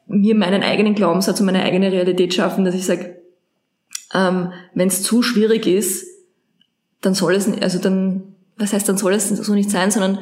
[0.07, 3.18] mir meinen eigenen Glaubenssatz und meine eigene Realität schaffen, dass ich sage,
[4.14, 6.07] ähm, wenn es zu schwierig ist,
[7.03, 8.22] dann soll es, also dann,
[8.57, 10.18] was heißt, dann soll es so nicht sein, sondern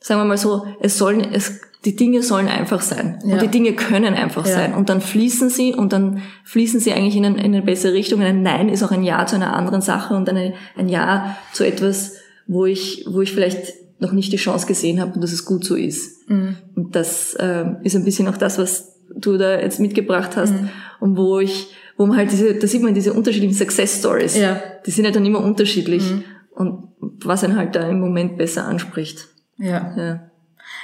[0.00, 3.18] sagen wir mal so, es sollen, es die Dinge sollen einfach sein.
[3.24, 3.34] Ja.
[3.34, 4.52] Und die Dinge können einfach ja.
[4.52, 4.74] sein.
[4.74, 8.20] Und dann fließen sie und dann fließen sie eigentlich in, eine, in eine bessere Richtung.
[8.20, 11.64] Ein Nein ist auch ein Ja zu einer anderen Sache und eine, ein Ja zu
[11.64, 15.44] etwas, wo ich, wo ich vielleicht noch nicht die Chance gesehen habe und dass es
[15.44, 16.28] gut so ist.
[16.28, 16.56] Mhm.
[16.74, 20.68] Und das äh, ist ein bisschen auch das, was du da jetzt mitgebracht hast mhm.
[21.00, 24.36] und wo ich, wo man halt diese, da sieht man diese unterschiedlichen Success Stories.
[24.36, 24.60] Ja.
[24.84, 26.24] Die sind ja dann immer unterschiedlich mhm.
[26.50, 26.88] und
[27.24, 29.28] was einen halt da im Moment besser anspricht.
[29.58, 29.92] Ja.
[29.96, 30.20] ja.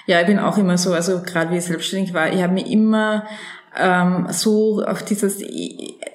[0.07, 2.67] Ja, ich bin auch immer so, also gerade wie ich selbstständig war, ich habe mir
[2.67, 3.27] immer
[3.77, 5.41] ähm, so auf dieses,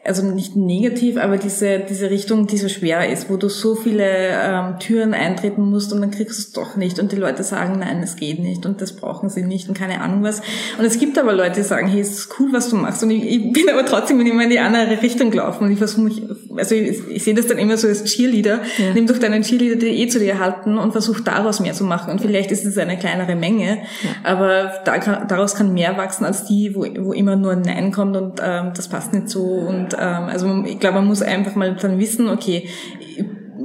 [0.06, 4.06] also nicht negativ, aber diese, diese Richtung, die so schwer ist, wo du so viele
[4.06, 7.80] ähm, Türen eintreten musst und dann kriegst du es doch nicht und die Leute sagen,
[7.80, 10.42] nein, es geht nicht und das brauchen sie nicht und keine Ahnung was.
[10.78, 13.12] Und es gibt aber Leute, die sagen, hey, es ist cool, was du machst und
[13.12, 16.24] ich, ich bin aber trotzdem immer in die andere Richtung gelaufen und ich versuche mich,
[16.56, 18.94] also ich, ich sehe das dann immer so als Cheerleader, ja.
[18.94, 22.12] nimm doch deinen Cheerleader, die eh zu dir halten und versuch daraus mehr zu machen
[22.12, 24.10] und vielleicht ist es eine kleinere Menge, ja.
[24.24, 28.16] aber da daraus kann mehr wachsen als die, wo, wo immer nur nur Nein kommt
[28.16, 29.44] und ähm, das passt nicht so.
[29.44, 32.70] Und also ich glaube, man muss einfach mal dann wissen, okay,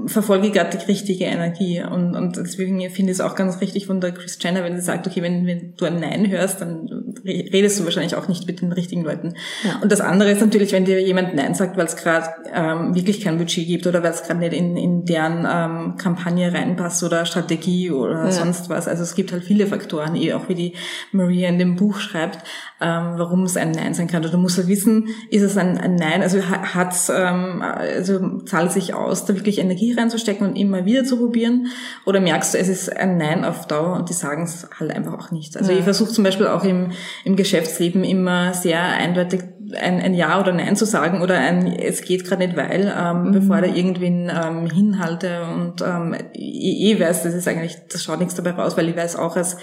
[0.07, 1.83] verfolge gerade die richtige Energie.
[1.83, 4.83] Und, und deswegen finde ich es auch ganz richtig von der Chris Jenner, wenn sie
[4.83, 8.61] sagt, okay, wenn, wenn du ein Nein hörst, dann redest du wahrscheinlich auch nicht mit
[8.61, 9.35] den richtigen Leuten.
[9.65, 9.81] Ja.
[9.83, 13.21] Und das andere ist natürlich, wenn dir jemand Nein sagt, weil es gerade ähm, wirklich
[13.21, 17.25] kein Budget gibt oder weil es gerade nicht in, in deren ähm, Kampagne reinpasst oder
[17.25, 18.31] Strategie oder ja.
[18.31, 18.89] sonst was.
[18.89, 20.75] Also es gibt halt viele Faktoren, eh auch wie die
[21.13, 22.39] Maria in dem Buch schreibt,
[22.81, 24.23] ähm, warum es ein Nein sein kann.
[24.23, 28.73] Oder du musst halt wissen, ist es ein, ein Nein, also hat ähm, also zahlt
[28.73, 31.69] sich aus, da wirklich Energie reinzustecken und immer wieder zu probieren?
[32.05, 35.15] Oder merkst du, es ist ein Nein auf Dauer und die sagen es halt einfach
[35.15, 35.57] auch nicht?
[35.57, 35.79] Also ja.
[35.79, 36.93] ich versuche zum Beispiel auch im,
[37.25, 39.43] im Geschäftsleben immer sehr eindeutig
[39.81, 43.29] ein, ein Ja oder Nein zu sagen oder ein Es geht gerade nicht, weil, ähm,
[43.29, 43.33] mhm.
[43.33, 48.19] bevor da irgendwen ähm, hinhalte und ähm, ich, ich weiß, das ist eigentlich, das schaut
[48.19, 49.57] nichts dabei raus, weil ich weiß auch als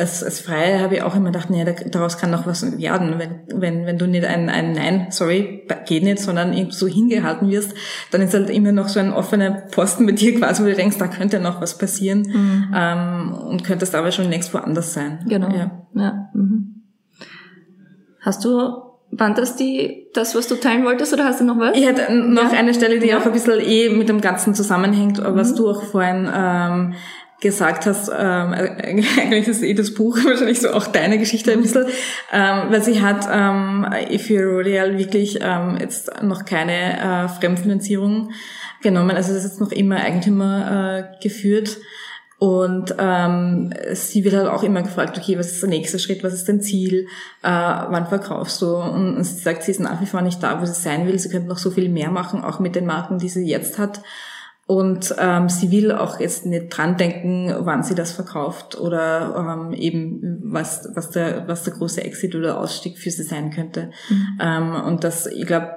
[0.00, 3.18] als, als Freie habe ich auch immer gedacht, nee, daraus kann noch was werden.
[3.18, 7.74] Wenn, wenn, wenn du nicht ein, ein Nein, sorry, geht nicht, sondern so hingehalten wirst,
[8.10, 10.98] dann ist halt immer noch so ein offener Posten mit dir quasi, wo du denkst,
[10.98, 12.74] da könnte noch was passieren mhm.
[12.74, 15.20] ähm, und könntest aber schon längst woanders sein.
[15.28, 15.48] Genau.
[15.50, 15.70] Ja.
[15.94, 16.30] ja.
[16.34, 16.82] Mhm.
[18.20, 21.76] Hast du waren das die, das, was du teilen wolltest, oder hast du noch was?
[21.76, 22.58] Ich hatte noch ja.
[22.58, 23.18] eine Stelle, die ja.
[23.18, 25.56] auch ein bisschen eh mit dem Ganzen zusammenhängt, was mhm.
[25.56, 26.94] du auch vorhin ähm,
[27.40, 31.86] gesagt hast, ähm, eigentlich ist eh das Buch wahrscheinlich so auch deine Geschichte ein bisschen,
[32.32, 33.86] ähm, weil sie hat ähm,
[34.18, 38.30] für Rodeal wirklich ähm, jetzt noch keine äh, Fremdfinanzierung
[38.82, 41.78] genommen, also das ist jetzt noch immer Eigentümer äh, geführt.
[42.38, 46.32] Und ähm, sie wird halt auch immer gefragt, okay, was ist der nächste Schritt, was
[46.32, 47.06] ist dein Ziel,
[47.42, 48.76] äh, wann verkaufst du?
[48.76, 51.18] Und, und sie sagt, sie ist nach wie vor nicht da, wo sie sein will.
[51.18, 54.00] Sie könnte noch so viel mehr machen, auch mit den Marken, die sie jetzt hat.
[54.70, 59.72] Und ähm, sie will auch jetzt nicht dran denken, wann sie das verkauft oder ähm,
[59.72, 63.90] eben was, was, der, was der große Exit oder Ausstieg für sie sein könnte.
[64.08, 64.38] Mhm.
[64.40, 65.70] Ähm, und das, ich glaube,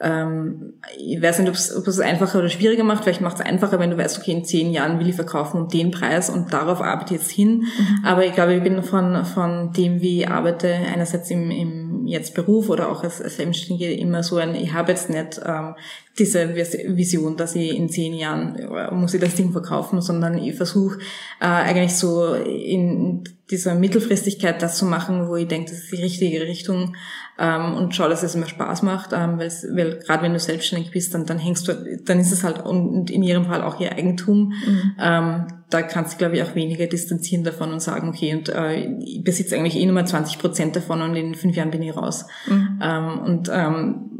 [0.00, 3.02] ähm, ich weiß nicht, ob es einfacher oder schwieriger macht.
[3.02, 5.68] Vielleicht macht es einfacher, wenn du weißt, okay, in zehn Jahren will ich verkaufen um
[5.68, 7.64] den Preis und darauf arbeite ich jetzt hin.
[7.64, 8.04] Mhm.
[8.04, 12.34] Aber ich glaube, ich bin von, von dem, wie ich arbeite, einerseits im, im jetzt
[12.34, 15.74] Beruf oder auch als, Selbstständige immer so ein, ich habe jetzt nicht ähm,
[16.18, 20.54] diese Vision, dass ich in zehn Jahren äh, muss ich das Ding verkaufen, sondern ich
[20.54, 20.98] versuche
[21.40, 26.02] äh, eigentlich so in dieser Mittelfristigkeit das zu machen, wo ich denke, das ist die
[26.02, 26.94] richtige Richtung
[27.38, 31.14] ähm, und schau, dass es immer Spaß macht, ähm, weil gerade wenn du selbstständig bist,
[31.14, 34.48] dann, dann hängst du, dann ist es halt und in ihrem Fall auch ihr Eigentum.
[34.66, 34.92] Mhm.
[35.00, 38.86] Ähm, da kannst du, glaube ich, auch weniger distanzieren davon und sagen, okay, und äh,
[39.00, 41.96] ich besitze eigentlich eh nur mal 20 Prozent davon und in fünf Jahren bin ich
[41.96, 42.26] raus.
[42.48, 42.80] Mhm.
[42.82, 44.10] Ähm, und ähm,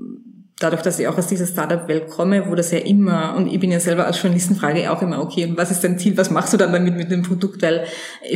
[0.61, 3.71] dadurch, dass ich auch aus dieser Startup-Welt komme, wo das ja immer, und ich bin
[3.71, 6.53] ja selber als Journalistin, frage auch immer, okay, und was ist dein Ziel, was machst
[6.53, 7.63] du dann damit mit dem Produkt?
[7.63, 7.85] Weil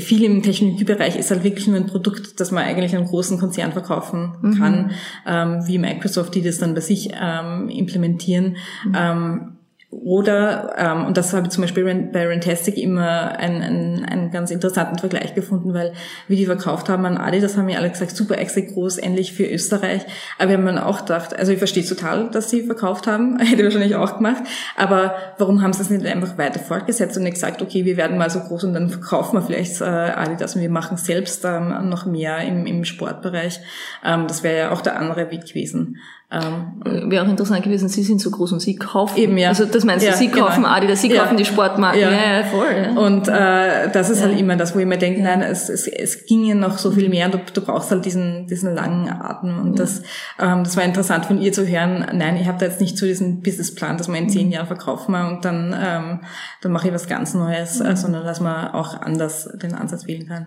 [0.00, 3.72] viel im Technologiebereich ist halt wirklich nur ein Produkt, das man eigentlich einem großen Konzern
[3.72, 4.58] verkaufen mhm.
[4.58, 4.90] kann, mhm.
[5.26, 8.56] ähm, wie Microsoft, die das dann bei sich ähm, implementieren.
[8.84, 8.94] Mhm.
[8.96, 9.52] Ähm,
[9.92, 14.50] oder, ähm, und das habe ich zum Beispiel bei Rentastic immer einen, einen, einen ganz
[14.50, 15.92] interessanten Vergleich gefunden, weil
[16.28, 19.34] wie die verkauft haben an Adi, das haben wir alle gesagt, super extra groß, ähnlich
[19.34, 20.06] für Österreich.
[20.38, 23.64] Aber haben dann auch gedacht, also ich verstehe total, dass sie verkauft haben, hätte ich
[23.64, 24.42] wahrscheinlich auch gemacht.
[24.76, 28.16] Aber warum haben sie es nicht einfach weiter fortgesetzt und nicht gesagt, okay, wir werden
[28.16, 31.90] mal so groß und dann verkaufen wir vielleicht äh, Adidas und wir machen selbst ähm,
[31.90, 33.60] noch mehr im, im Sportbereich.
[34.02, 35.98] Ähm, das wäre ja auch der andere Weg gewesen.
[36.32, 39.18] Ähm, Wäre auch interessant gewesen, Sie sind so groß und Sie kaufen.
[39.18, 39.50] Eben, ja.
[39.50, 40.74] Also das meinst du, ja, Sie kaufen genau.
[40.74, 41.22] Adidas, Sie ja.
[41.22, 42.00] kaufen die Sportmarken.
[42.00, 42.96] Ja, ja voll.
[42.96, 46.24] Und äh, das ist halt immer das, wo ich mir denke, nein, es, es, es
[46.24, 49.60] ginge noch so viel mehr und du, du brauchst halt diesen, diesen langen Atem.
[49.60, 50.02] Und das,
[50.40, 53.04] ähm, das war interessant von ihr zu hören, nein, ich habe da jetzt nicht so
[53.04, 54.52] diesen Businessplan, dass wir in zehn mhm.
[54.52, 56.20] Jahren verkaufen und dann, ähm,
[56.62, 57.86] dann mache ich was ganz Neues, mhm.
[57.86, 60.46] äh, sondern dass man auch anders den Ansatz wählen kann.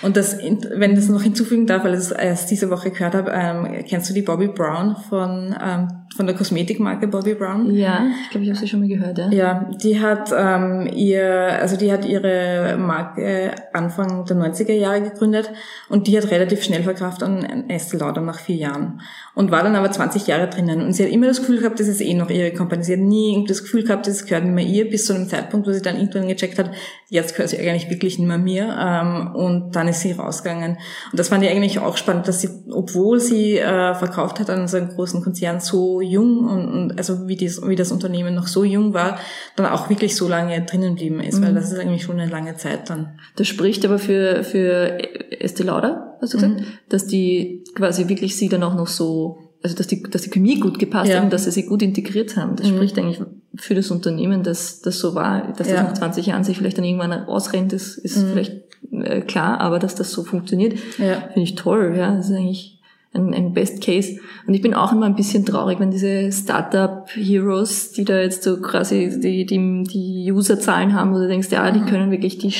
[0.00, 3.16] Und das, wenn ich das noch hinzufügen darf, weil ich es erst diese Woche gehört
[3.16, 7.74] habe, ähm, kennst du die Bobby Brown von von, ähm, von der Kosmetikmarke Bobby Brown.
[7.74, 9.30] Ja, ich glaube, ich habe sie schon mal gehört, ja.
[9.30, 11.24] Ja, die hat ähm, ihr,
[11.60, 15.50] also die hat ihre Marke Anfang der 90er Jahre gegründet
[15.88, 19.00] und die hat relativ schnell verkauft an Estee Lauder nach vier Jahren
[19.34, 20.82] und war dann aber 20 Jahre drinnen.
[20.82, 22.84] Und sie hat immer das Gefühl gehabt, das ist eh noch ihre Kompanie.
[22.84, 25.66] Sie hat nie das Gefühl gehabt, das gehört nicht mehr ihr, bis zu einem Zeitpunkt,
[25.66, 26.70] wo sie dann irgendwann gecheckt hat,
[27.08, 28.76] jetzt gehört sie eigentlich wirklich nicht mehr mir.
[28.78, 30.78] Ähm, und dann ist sie rausgegangen.
[31.10, 34.68] Und das fand ich eigentlich auch spannend, dass sie, obwohl sie äh, verkauft hat an
[34.68, 38.46] so einem großen Konzern, so jung und, und also wie, dies, wie das Unternehmen noch
[38.46, 39.18] so jung war,
[39.56, 41.44] dann auch wirklich so lange drinnen geblieben ist, mhm.
[41.44, 43.18] weil das ist eigentlich schon eine lange Zeit dann.
[43.36, 44.98] Das spricht aber für, für
[45.40, 46.64] Estee Lauder, hast du gesagt, mhm.
[46.88, 50.60] dass die quasi wirklich sie dann auch noch so also dass die, dass die Chemie
[50.60, 51.16] gut gepasst ja.
[51.16, 52.54] hat und dass sie sie gut integriert haben.
[52.54, 52.76] Das mhm.
[52.76, 53.22] spricht eigentlich
[53.54, 55.54] für das Unternehmen, dass das so war.
[55.56, 55.76] Dass ja.
[55.76, 58.30] das nach 20 Jahren sich vielleicht dann irgendwann ausrennt, ist, ist mhm.
[58.30, 61.28] vielleicht äh, klar, aber dass das so funktioniert, ja.
[61.32, 61.94] finde ich toll.
[61.96, 62.73] Ja, das ist eigentlich
[63.14, 64.18] ein, ein Best Case.
[64.46, 68.42] Und ich bin auch immer ein bisschen traurig, wenn diese Startup Heroes, die da jetzt
[68.42, 71.86] so quasi die, die, die Userzahlen haben, wo du denkst, ja, die mhm.
[71.86, 72.52] können wirklich, die,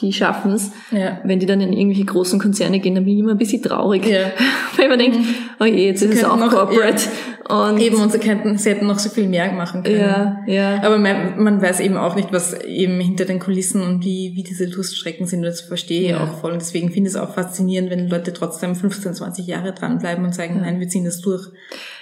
[0.00, 0.70] die schaffen es.
[0.90, 1.20] Ja.
[1.24, 4.06] Wenn die dann in irgendwelche großen Konzerne gehen, dann bin ich immer ein bisschen traurig.
[4.06, 4.30] Ja.
[4.76, 5.26] Weil man denkt, mhm.
[5.58, 7.02] oh je, jetzt ist es auch noch, Corporate.
[7.02, 7.10] Ja.
[7.48, 9.98] Und eben, und sie könnten, sie hätten noch so viel mehr machen können.
[9.98, 10.82] Ja, ja.
[10.82, 14.42] Aber man, man weiß eben auch nicht, was eben hinter den Kulissen und wie, wie
[14.42, 15.42] diese Luststrecken sind.
[15.42, 16.22] Das verstehe ich ja.
[16.22, 16.52] auch voll.
[16.52, 20.34] Und deswegen finde ich es auch faszinierend, wenn Leute trotzdem 15, 20 Jahre dranbleiben und
[20.34, 20.62] sagen, ja.
[20.62, 21.48] nein, wir ziehen das durch.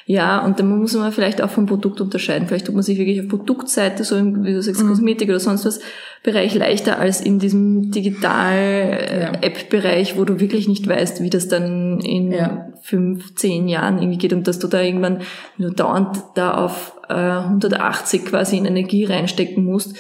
[0.09, 2.47] Ja, und dann muss man vielleicht auch vom Produkt unterscheiden.
[2.47, 4.89] Vielleicht tut man sich wirklich auf Produktseite, so im, wie du sagst, mhm.
[4.89, 5.81] Kosmetik oder sonst was,
[6.23, 12.33] Bereich leichter als in diesem Digital-App-Bereich, wo du wirklich nicht weißt, wie das dann in
[12.33, 12.67] ja.
[12.83, 15.21] fünf, zehn Jahren irgendwie geht und dass du da irgendwann,
[15.57, 19.97] du dauernd da auf äh, 180 quasi in Energie reinstecken musst,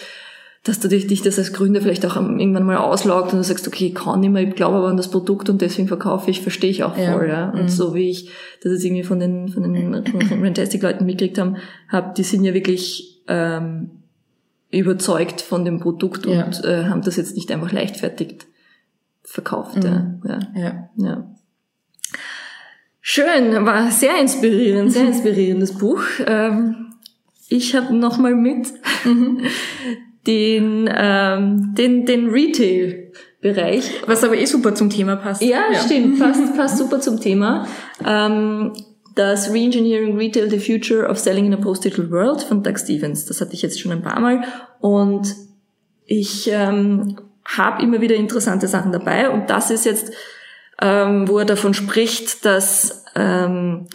[0.66, 3.68] dass du dich, dich das als Gründer vielleicht auch irgendwann mal auslaugt und du sagst,
[3.68, 6.40] okay, ich kann nicht mehr, ich glaube aber an das Produkt und deswegen verkaufe ich,
[6.40, 7.28] verstehe ich auch voll, ja.
[7.28, 7.50] ja.
[7.50, 7.68] Und mhm.
[7.68, 8.30] so wie ich
[8.62, 11.56] das jetzt irgendwie von den, von den von Rantastic-Leuten mitgekriegt haben,
[11.88, 13.90] hab, die sind ja wirklich ähm,
[14.70, 16.44] überzeugt von dem Produkt ja.
[16.44, 18.38] und äh, haben das jetzt nicht einfach leichtfertig
[19.22, 19.76] verkauft.
[19.76, 20.22] Mhm.
[20.24, 20.40] Ja.
[20.56, 20.88] Ja.
[20.96, 21.34] ja.
[23.00, 26.02] Schön, war sehr inspirierend, sehr inspirierendes Buch.
[26.26, 26.94] Ähm,
[27.48, 28.66] ich habe nochmal mit
[29.04, 29.42] mhm
[30.26, 34.02] den, ähm, den, den Retail-Bereich.
[34.06, 35.42] Was aber eh super zum Thema passt.
[35.42, 35.78] Ja, ja.
[35.80, 37.66] stimmt, passt, passt super zum Thema.
[38.04, 38.72] Ähm,
[39.14, 43.24] das Reengineering Retail, The Future of Selling in a Post-Digital World von Doug Stevens.
[43.24, 44.44] Das hatte ich jetzt schon ein paar Mal.
[44.80, 45.34] Und
[46.04, 49.30] ich ähm, habe immer wieder interessante Sachen dabei.
[49.30, 50.12] Und das ist jetzt,
[50.82, 53.86] ähm, wo er davon spricht, dass ähm,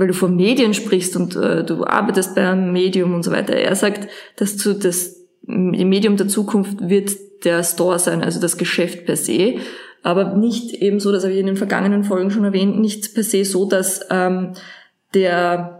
[0.00, 3.52] weil du von Medien sprichst und äh, du arbeitest bei einem Medium und so weiter.
[3.52, 7.10] Er sagt, dass du das Medium der Zukunft wird
[7.44, 9.56] der Store sein, also das Geschäft per se,
[10.02, 13.22] aber nicht eben so, das habe ich in den vergangenen Folgen schon erwähnt, nicht per
[13.22, 14.54] se so, dass ähm,
[15.12, 15.79] der,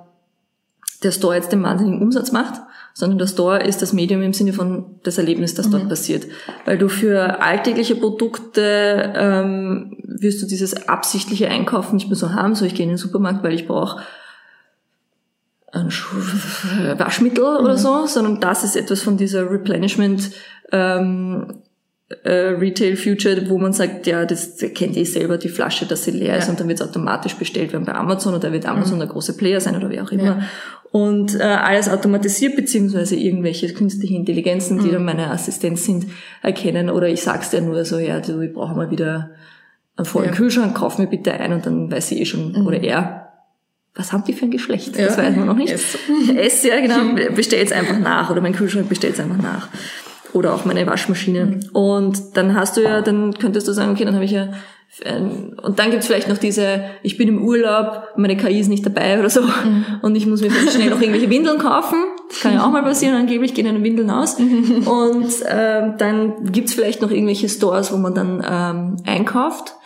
[1.03, 2.61] der Store jetzt den wahnsinnigen Umsatz macht,
[2.93, 5.73] sondern der Store ist das Medium im Sinne von das Erlebnis, das mhm.
[5.73, 6.27] dort passiert.
[6.65, 12.55] Weil du für alltägliche Produkte ähm, wirst du dieses absichtliche Einkaufen nicht mehr so haben,
[12.55, 14.03] so ich gehe in den Supermarkt, weil ich brauche
[15.73, 15.87] ein
[16.99, 17.65] Waschmittel mhm.
[17.65, 20.31] oder so, sondern das ist etwas von dieser Replenishment
[20.73, 21.63] ähm,
[22.25, 26.11] äh, Retail Future, wo man sagt, ja, das kennt ihr selber, die Flasche, dass sie
[26.11, 26.37] leer ja.
[26.37, 29.01] ist und dann wird es automatisch bestellt werden bei Amazon oder wird Amazon mhm.
[29.01, 30.25] der große Player sein oder wie auch immer.
[30.25, 30.43] Ja.
[30.91, 34.93] Und äh, alles automatisiert, beziehungsweise irgendwelche künstliche Intelligenzen, die mhm.
[34.93, 36.07] dann meine Assistenz sind,
[36.43, 36.91] erkennen.
[36.91, 39.31] Oder ich sag's dir nur so, ja, du, ich brauche mal wieder
[39.97, 40.35] einen vollen ja.
[40.35, 42.67] Kühlschrank, kauf mir bitte ein und dann weiß sie eh schon, mhm.
[42.67, 43.29] oder er,
[43.95, 44.99] was haben die für ein Geschlecht?
[44.99, 45.73] Das weiß man noch nicht.
[45.73, 45.97] S,
[46.37, 49.69] S ja, genau, bestellt's einfach nach oder mein Kühlschrank bestellt's einfach nach
[50.33, 51.47] oder auch meine Waschmaschine.
[51.47, 51.61] Mhm.
[51.73, 54.49] Und dann hast du ja, dann könntest du sagen, okay, dann habe ich ja
[55.63, 59.19] und dann gibt's vielleicht noch diese, ich bin im Urlaub, meine KI ist nicht dabei
[59.19, 59.85] oder so mhm.
[60.03, 61.97] und ich muss mir schnell noch irgendwelche Windeln kaufen.
[62.29, 64.39] Das kann ja auch mal passieren, angeblich gehen eine Windeln aus.
[64.39, 64.87] Mhm.
[64.87, 69.77] Und ähm, dann gibt's vielleicht noch irgendwelche Stores, wo man dann ähm, einkauft.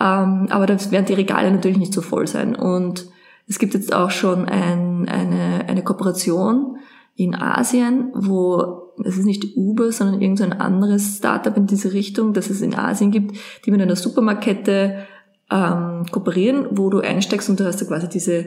[0.00, 2.56] Ähm, aber dann werden die Regale natürlich nicht so voll sein.
[2.56, 3.06] Und
[3.46, 6.78] es gibt jetzt auch schon ein, eine, eine Kooperation
[7.16, 12.32] in Asien, wo es ist nicht Uber, sondern irgendein so anderes Startup in diese Richtung,
[12.32, 15.06] das es in Asien gibt, die mit einer Supermarktkette
[15.50, 18.46] ähm, kooperieren, wo du einsteigst und du hast da quasi diese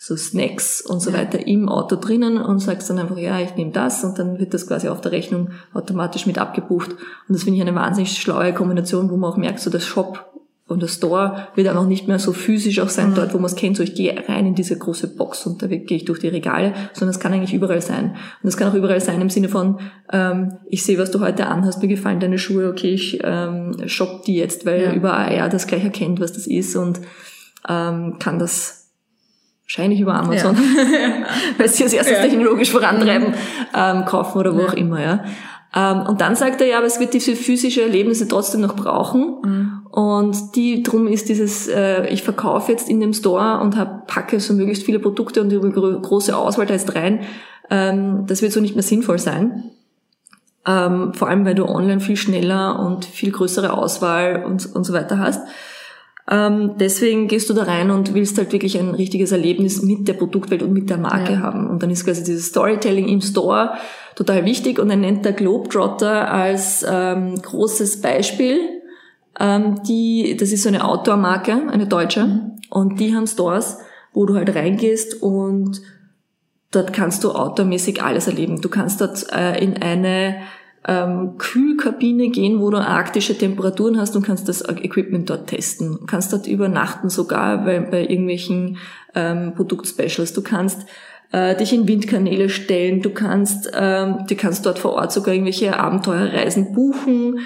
[0.00, 3.72] so Snacks und so weiter im Auto drinnen und sagst dann einfach, ja, ich nehme
[3.72, 6.92] das und dann wird das quasi auf der Rechnung automatisch mit abgebucht.
[6.92, 10.27] Und das finde ich eine wahnsinnig schlaue Kombination, wo man auch merkt, so das Shop
[10.68, 13.14] und der Store wird auch nicht mehr so physisch auch sein, mhm.
[13.14, 15.66] dort wo man es kennt, so ich gehe rein in diese große Box und da
[15.66, 18.16] gehe ich durch die Regale, sondern es kann eigentlich überall sein.
[18.42, 19.80] Und es kann auch überall sein im Sinne von,
[20.12, 24.24] ähm, ich sehe, was du heute anhast, mir gefallen deine Schuhe, okay, ich ähm, shop
[24.24, 24.92] die jetzt, weil ja.
[24.92, 27.00] über AR das gleich erkennt, was das ist und
[27.66, 28.90] ähm, kann das
[29.64, 31.26] wahrscheinlich über Amazon, ja.
[31.58, 32.20] weil sie es erst ja.
[32.20, 33.32] technologisch vorantreiben,
[33.74, 35.24] ähm, kaufen oder wo auch immer, ja.
[35.74, 39.36] Ähm, und dann sagt er ja, aber es wird diese physische Erlebnisse trotzdem noch brauchen.
[39.42, 39.86] Mhm.
[39.90, 44.40] Und die, drum ist dieses, äh, ich verkaufe jetzt in dem Store und hab, packe
[44.40, 47.20] so möglichst viele Produkte und über große Auswahl da jetzt rein.
[47.70, 49.70] Ähm, das wird so nicht mehr sinnvoll sein.
[50.66, 54.92] Ähm, vor allem, weil du online viel schneller und viel größere Auswahl und, und so
[54.92, 55.42] weiter hast.
[56.30, 60.12] Ähm, deswegen gehst du da rein und willst halt wirklich ein richtiges Erlebnis mit der
[60.12, 61.38] Produktwelt und mit der Marke ja.
[61.40, 61.68] haben.
[61.68, 63.74] Und dann ist quasi dieses Storytelling im Store
[64.14, 68.58] total wichtig und er nennt der Globetrotter als ähm, großes Beispiel.
[69.40, 72.60] Ähm, die, das ist so eine Outdoor-Marke, eine deutsche, mhm.
[72.68, 73.78] und die haben Stores,
[74.12, 75.80] wo du halt reingehst und
[76.72, 78.60] dort kannst du outdoormäßig alles erleben.
[78.60, 80.36] Du kannst dort äh, in eine
[80.86, 85.98] ähm, Kühlkabine gehen, wo du arktische Temperaturen hast und kannst das Equipment dort testen.
[86.00, 88.78] Du kannst dort übernachten sogar bei, bei irgendwelchen
[89.14, 90.32] ähm, Produktspecials.
[90.32, 90.86] Du kannst
[91.32, 95.78] äh, dich in Windkanäle stellen, du kannst, ähm, du kannst dort vor Ort sogar irgendwelche
[95.78, 97.40] Abenteuerreisen buchen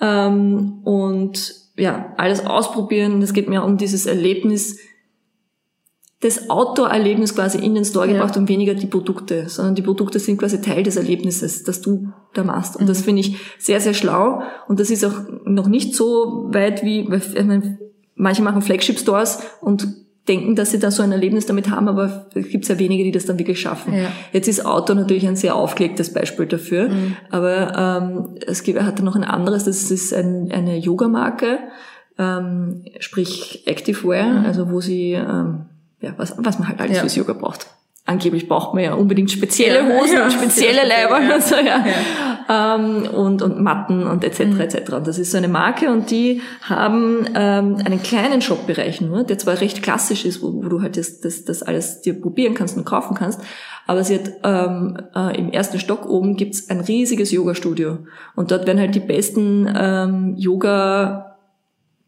[0.00, 3.22] ähm, und ja, alles ausprobieren.
[3.22, 4.78] Es geht mehr um dieses Erlebnis,
[6.20, 8.14] das Outdoor-Erlebnis quasi in den Store ja.
[8.14, 12.08] gebracht und weniger die Produkte, sondern die Produkte sind quasi Teil des Erlebnisses, das du
[12.34, 12.74] da machst.
[12.76, 12.88] Und mhm.
[12.88, 14.42] das finde ich sehr, sehr schlau.
[14.66, 17.78] Und das ist auch noch nicht so weit wie, ich meine,
[18.16, 19.86] manche machen Flagship-Stores und
[20.26, 23.12] denken, dass sie da so ein Erlebnis damit haben, aber es gibt sehr wenige, die
[23.12, 23.94] das dann wirklich schaffen.
[23.94, 24.10] Ja.
[24.32, 27.16] Jetzt ist Outdoor natürlich ein sehr aufgelegtes Beispiel dafür, mhm.
[27.30, 31.60] aber ähm, es gibt, hat noch ein anderes, das ist ein, eine Yoga-Marke,
[32.18, 34.46] ähm, sprich Activewear, mhm.
[34.46, 35.66] also wo sie ähm,
[36.00, 37.00] ja, was, was man halt alles ja.
[37.02, 37.66] fürs Yoga braucht.
[38.04, 41.84] Angeblich braucht man ja unbedingt spezielle Hosen ja, und spezielle Leiber und so, ja.
[42.48, 44.44] Ähm, und, und Matten und etc.
[44.46, 44.60] Mhm.
[44.60, 44.92] etc.
[44.94, 49.36] Und das ist so eine Marke und die haben ähm, einen kleinen Shop-Bereich nur, der
[49.36, 52.78] zwar recht klassisch ist, wo, wo du halt das, das, das alles dir probieren kannst
[52.78, 53.42] und kaufen kannst,
[53.86, 57.98] aber sie hat ähm, äh, im ersten Stock oben gibt's ein riesiges Yoga-Studio
[58.36, 61.27] und dort werden halt die besten ähm, Yoga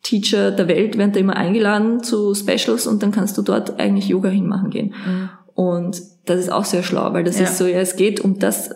[0.02, 4.08] Teacher der Welt werden da immer eingeladen zu Specials und dann kannst du dort eigentlich
[4.08, 4.94] Yoga hinmachen gehen.
[5.06, 5.28] Mhm.
[5.54, 7.44] Und das ist auch sehr schlau, weil das ja.
[7.44, 8.70] ist so, ja, es geht um das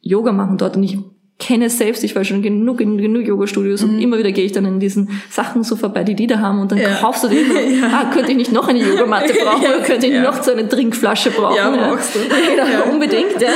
[0.00, 0.98] Yoga machen dort und ich
[1.38, 3.90] kenne es selbst, ich war schon genug in genug Yoga-Studios mhm.
[3.90, 6.60] und immer wieder gehe ich dann in diesen Sachen so vorbei, die die da haben
[6.60, 6.94] und dann ja.
[7.00, 7.86] kaufst du dir immer, ja.
[7.92, 9.70] ah, könnte ich nicht noch eine Yogamatte brauchen ja.
[9.70, 10.22] oder könnte ich ja.
[10.22, 11.56] noch so eine Trinkflasche brauchen.
[11.56, 12.18] Ja, brauchst du.
[12.48, 13.50] Genau, unbedingt, ja.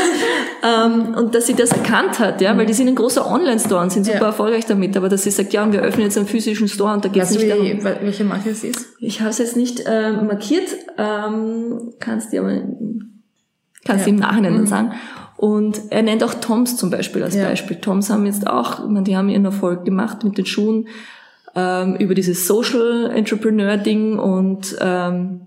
[0.62, 3.90] Ähm, und dass sie das erkannt hat, ja, weil die sind ein großer Online-Store und
[3.90, 6.68] sind super erfolgreich damit, aber dass sie sagt, ja, und wir öffnen jetzt einen physischen
[6.68, 7.66] Store und da geht es nicht darum.
[7.82, 8.86] Welche Marke es ist?
[9.00, 10.68] Ich habe es jetzt nicht äh, markiert,
[10.98, 12.62] ähm, kannst dir aber
[13.84, 14.12] kannst ja.
[14.12, 14.66] im Nachhinein dann mhm.
[14.66, 14.92] sagen.
[15.42, 17.48] Und er nennt auch Toms zum Beispiel als ja.
[17.48, 17.76] Beispiel.
[17.78, 20.86] Toms haben jetzt auch, ich meine, die haben ihren Erfolg gemacht mit den Schuhen
[21.56, 25.40] ähm, über dieses Social Entrepreneur Ding und ähm,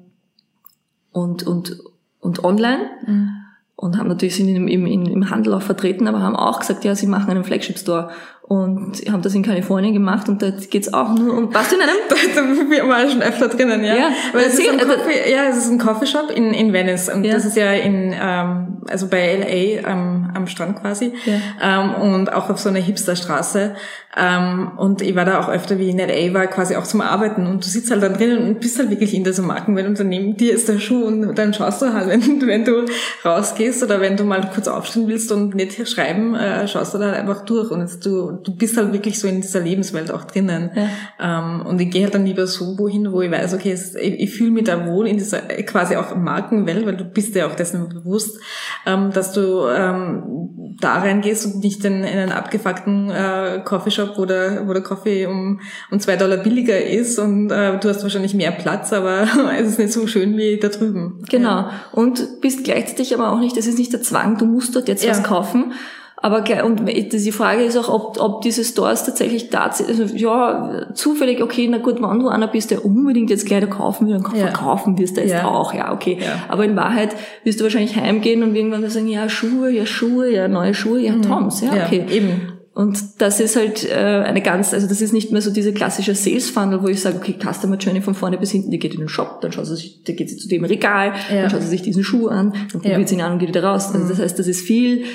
[1.13, 1.79] und und
[2.19, 2.89] und online.
[3.07, 3.29] Mhm.
[3.77, 6.93] Und haben natürlich sind im, im, im Handel auch vertreten, aber haben auch gesagt, ja,
[6.93, 8.09] sie machen einen Flagship Store
[8.47, 12.69] und haben das in Kalifornien gemacht und da geht's auch nur um was in einem.
[12.71, 13.95] Wir waren schon öfter drinnen, ja.
[13.95, 17.23] ja Weil es ist ein Coffee, ja, es ist ein Coffeeshop in, in Venice und
[17.23, 17.33] ja.
[17.33, 21.39] das ist ja in, ähm, also bei LA am, am Strand quasi ja.
[21.59, 23.75] ähm, und auch auf so einer Hipsterstraße.
[24.17, 27.47] Ähm, und ich war da auch öfter, wie in LA war, quasi auch zum Arbeiten
[27.47, 30.07] und du sitzt halt dann drinnen und bist halt wirklich in dieser Markenwelt und dann
[30.07, 32.85] neben dir ist der Schuh und dann schaust du halt, wenn, wenn du
[33.25, 37.07] rausgehst oder wenn du mal kurz aufstehen willst und nicht schreiben, äh, schaust du da
[37.07, 40.71] halt einfach durch und du du bist halt wirklich so in dieser Lebenswelt auch drinnen.
[40.75, 40.89] Ja.
[41.19, 44.19] Ähm, und ich gehe halt dann lieber so wohin, wo ich weiß, okay, es, ich,
[44.19, 47.55] ich fühle mich da wohl in dieser quasi auch Markenwelt, weil du bist ja auch
[47.55, 48.39] dessen bewusst,
[48.85, 54.25] ähm, dass du ähm, da reingehst und nicht in, in einen abgefuckten äh, Coffeeshop, wo
[54.25, 55.61] der, wo der Kaffee um,
[55.91, 59.27] um zwei Dollar billiger ist und äh, du hast wahrscheinlich mehr Platz, aber
[59.59, 61.23] es ist nicht so schön wie da drüben.
[61.29, 61.49] Genau.
[61.49, 61.71] Ja.
[61.91, 65.03] Und bist gleichzeitig aber auch nicht, das ist nicht der Zwang, du musst dort jetzt
[65.03, 65.11] ja.
[65.11, 65.73] was kaufen,
[66.17, 71.43] aber und die Frage ist auch, ob, ob diese Stores tatsächlich tatsächlich, also ja, zufällig,
[71.43, 74.47] okay, na gut, wenn du einer bist, der unbedingt jetzt Kleider kaufen will, dann ja.
[74.47, 75.45] verkaufen wirst du jetzt ja.
[75.45, 76.17] auch, ja, okay.
[76.19, 76.45] Ja.
[76.47, 80.47] Aber in Wahrheit wirst du wahrscheinlich heimgehen und irgendwann sagen, ja, Schuhe, ja, Schuhe, ja,
[80.47, 81.21] neue Schuhe, ja, mhm.
[81.23, 82.05] Toms, ja, okay.
[82.09, 82.53] eben.
[82.75, 86.13] Und das ist halt äh, eine ganz, also das ist nicht mehr so diese klassische
[86.13, 88.99] Sales Funnel, wo ich sage, okay, Customer Journey von vorne bis hinten, die geht in
[88.99, 91.43] den Shop, dann schaut sie sich, dann geht sie zu dem Regal, ja.
[91.43, 93.07] dann schaut sie sich diesen Schuh an, dann probiert ja.
[93.07, 93.93] sie ihn an und geht wieder raus.
[93.93, 94.09] Also mhm.
[94.09, 95.05] das heißt, das ist viel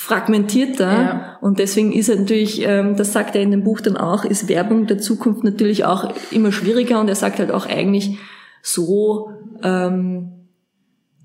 [0.00, 1.38] fragmentierter ja.
[1.42, 4.86] und deswegen ist natürlich, ähm, das sagt er in dem Buch dann auch, ist Werbung
[4.86, 8.16] der Zukunft natürlich auch immer schwieriger und er sagt halt auch eigentlich
[8.62, 9.30] so
[9.62, 10.46] ähm,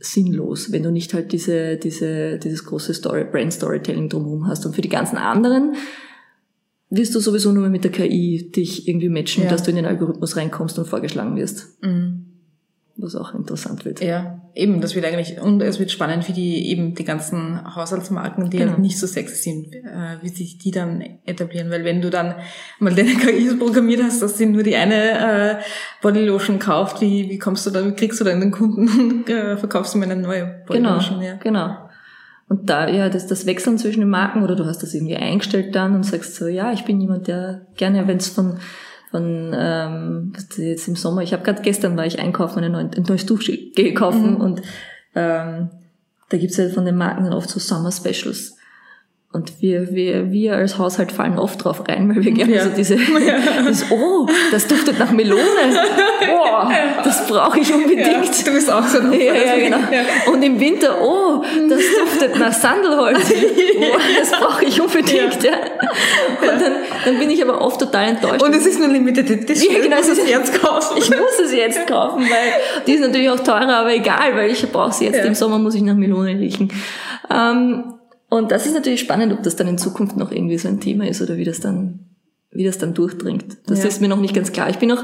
[0.01, 4.65] sinnlos, wenn du nicht halt diese, diese, dieses große Story, Brand Storytelling drumherum hast.
[4.65, 5.75] Und für die ganzen anderen
[6.89, 9.49] wirst du sowieso nur mit der KI dich irgendwie matchen, ja.
[9.49, 11.81] dass du in den Algorithmus reinkommst und vorgeschlagen wirst.
[11.81, 12.34] Mhm
[12.97, 14.01] was auch interessant wird.
[14.01, 18.49] Ja, eben, das wird eigentlich, und es wird spannend für die, eben die ganzen Haushaltsmarken,
[18.49, 18.77] die genau.
[18.77, 22.35] nicht so sexy sind, äh, wie sich die dann etablieren, weil wenn du dann
[22.79, 25.61] mal deine KI programmiert hast, dass sie nur die eine äh,
[26.01, 29.57] Bodylotion kauft, wie, wie kommst du da, wie kriegst du dann den Kunden und äh,
[29.57, 31.19] verkaufst du mir eine neue Bodylotion?
[31.19, 31.35] Genau, ja.
[31.35, 31.77] genau.
[32.47, 35.75] Und da, ja, das, das Wechseln zwischen den Marken, oder du hast das irgendwie eingestellt
[35.75, 38.59] dann und sagst so, ja, ich bin jemand, der gerne, wenn es von
[39.15, 43.03] von ähm, jetzt im Sommer, ich habe gerade gestern war ich einkaufen, ein neues, ein
[43.03, 43.41] neues Tuch
[43.73, 44.35] gekauft mhm.
[44.35, 44.61] und
[45.15, 45.69] ähm,
[46.27, 48.54] da gibt's ja von den Marken dann oft so Summer Specials.
[49.35, 52.63] Und wir, wir, wir als Haushalt fallen oft drauf rein, weil wir gerne ja.
[52.63, 52.95] so diese,
[53.27, 53.37] ja.
[53.67, 55.41] das, oh, das duftet nach Melone.
[56.33, 56.69] Oh,
[57.03, 58.07] das brauche ich unbedingt.
[58.07, 59.77] Ja, du bist auch so ein ja, ja, genau.
[60.31, 63.33] Und im Winter, oh, das duftet nach Sandelholz.
[63.77, 65.43] Oh, das brauche ich unbedingt.
[65.43, 65.51] Ja.
[65.51, 66.71] Und dann,
[67.03, 68.41] dann bin ich aber oft total enttäuscht.
[68.41, 69.75] Und es ist nur Limited Edition.
[69.75, 70.97] Ja, genau, es ist jetzt kaufen.
[70.97, 74.71] Ich muss es jetzt kaufen, weil die ist natürlich auch teurer, aber egal, weil ich
[74.71, 75.25] brauche sie jetzt.
[75.25, 76.71] Im Sommer muss ich nach Melone riechen.
[77.29, 77.94] Ähm,
[78.35, 81.07] und das ist natürlich spannend, ob das dann in Zukunft noch irgendwie so ein Thema
[81.07, 81.99] ist oder wie das dann,
[82.51, 83.57] wie das dann durchdringt.
[83.67, 83.87] Das ja.
[83.87, 84.69] ist mir noch nicht ganz klar.
[84.69, 85.03] Ich bin noch,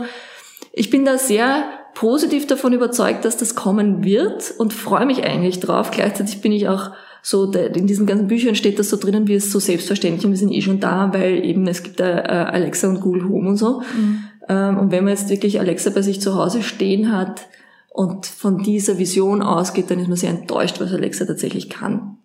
[0.74, 1.64] ich bin da sehr
[1.94, 5.92] positiv davon überzeugt, dass das kommen wird und freue mich eigentlich drauf.
[5.92, 9.52] Gleichzeitig bin ich auch so, in diesen ganzen Büchern steht das so drinnen, wie es
[9.52, 12.88] so selbstverständlich und wir sind eh schon da, weil eben es gibt da äh, Alexa
[12.88, 13.82] und Google Home und so.
[13.82, 14.24] Mhm.
[14.50, 17.48] Ähm, und wenn man jetzt wirklich Alexa bei sich zu Hause stehen hat
[17.90, 22.18] und von dieser Vision ausgeht, dann ist man sehr enttäuscht, was Alexa tatsächlich kann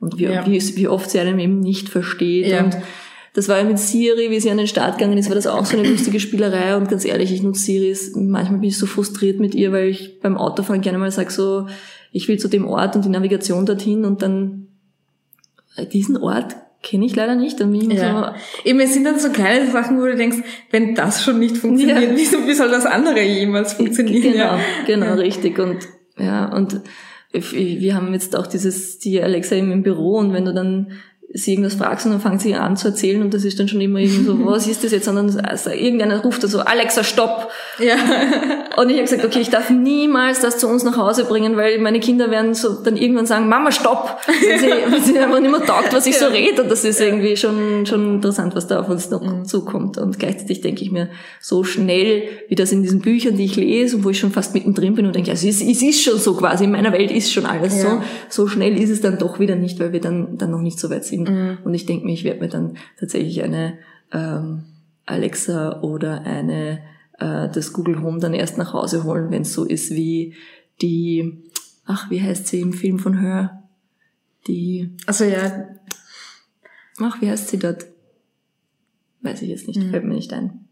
[0.00, 0.46] und wie, ja.
[0.46, 2.46] wie, wie oft sie einem eben nicht versteht.
[2.46, 2.64] Ja.
[2.64, 2.76] Und
[3.34, 5.64] das war ja mit Siri, wie sie an den Start gegangen ist, war das auch
[5.66, 6.76] so eine lustige Spielerei.
[6.76, 10.20] Und ganz ehrlich, ich nutze Siri, manchmal bin ich so frustriert mit ihr, weil ich
[10.20, 11.66] beim Autofahren gerne mal sage so,
[12.12, 14.68] ich will zu dem Ort und die Navigation dorthin und dann
[15.92, 17.60] diesen Ort kenne ich leider nicht.
[17.60, 18.34] Dann bin ich ja.
[18.64, 20.38] so Eben, es sind dann so kleine Sachen, wo du denkst,
[20.70, 22.08] wenn das schon nicht funktioniert, ja.
[22.16, 24.32] wieso wie soll das andere jemals funktionieren?
[24.32, 24.60] Genau, ja.
[24.86, 25.58] genau, richtig.
[25.58, 25.86] Und
[26.16, 26.80] ja, und
[27.40, 30.92] wir haben jetzt auch dieses, die Alexa im Büro und wenn du dann
[31.36, 33.80] sie irgendwas fragst und dann fangen sie an zu erzählen und das ist dann schon
[33.80, 35.06] immer irgendwie so, was ist das jetzt?
[35.08, 37.50] Und dann also irgendeiner ruft da so, Alexa, stopp!
[37.78, 37.96] Ja.
[38.76, 41.78] Und ich habe gesagt, okay, ich darf niemals das zu uns nach Hause bringen, weil
[41.78, 44.18] meine Kinder werden so dann irgendwann sagen, Mama, stopp!
[44.26, 46.62] Wenn sie, wenn sie einfach nicht mehr taugt, was ich so rede.
[46.62, 49.44] Und das ist irgendwie schon, schon interessant, was da auf uns noch mhm.
[49.44, 49.98] zukommt.
[49.98, 51.10] Und gleichzeitig denke ich mir,
[51.40, 54.94] so schnell, wie das in diesen Büchern, die ich lese, wo ich schon fast mittendrin
[54.94, 57.32] bin und denke, ja, es ist, es ist schon so quasi, in meiner Welt ist
[57.32, 58.02] schon alles ja.
[58.28, 58.44] so.
[58.44, 60.90] So schnell ist es dann doch wieder nicht, weil wir dann, dann noch nicht so
[60.90, 61.25] weit sind.
[61.30, 61.58] Mhm.
[61.64, 63.78] Und ich denke mir, ich werde mir dann tatsächlich eine
[64.12, 64.64] ähm,
[65.04, 66.80] Alexa oder eine
[67.18, 70.34] äh, das Google Home dann erst nach Hause holen, wenn es so ist wie
[70.82, 71.50] die,
[71.84, 73.62] ach, wie heißt sie im Film von Her?
[74.46, 74.96] Die.
[75.06, 75.68] Also ja.
[77.00, 77.86] Ach, wie heißt sie dort?
[79.22, 79.90] Weiß ich jetzt nicht, mhm.
[79.90, 80.66] fällt mir nicht ein.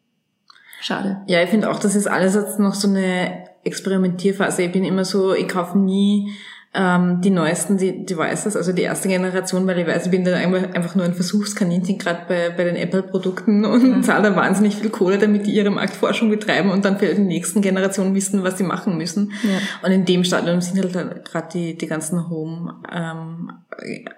[0.80, 1.22] Schade.
[1.26, 4.62] Ja, ich finde auch, das ist alles jetzt noch so eine Experimentierphase.
[4.62, 6.30] Ich bin immer so, ich kaufe nie
[6.74, 10.34] ähm, die neuesten die Devices, also die erste Generation, weil ich weiß, ich bin dann
[10.34, 14.02] einfach nur ein Versuchskaninchen gerade bei, bei den Apple-Produkten und mhm.
[14.02, 17.62] zahle da wahnsinnig viel Kohle, damit die ihre Marktforschung betreiben und dann für die nächsten
[17.62, 19.32] Generationen wissen, was sie machen müssen.
[19.44, 19.86] Ja.
[19.86, 23.52] Und in dem Stadium sind halt gerade die, die ganzen Home ähm,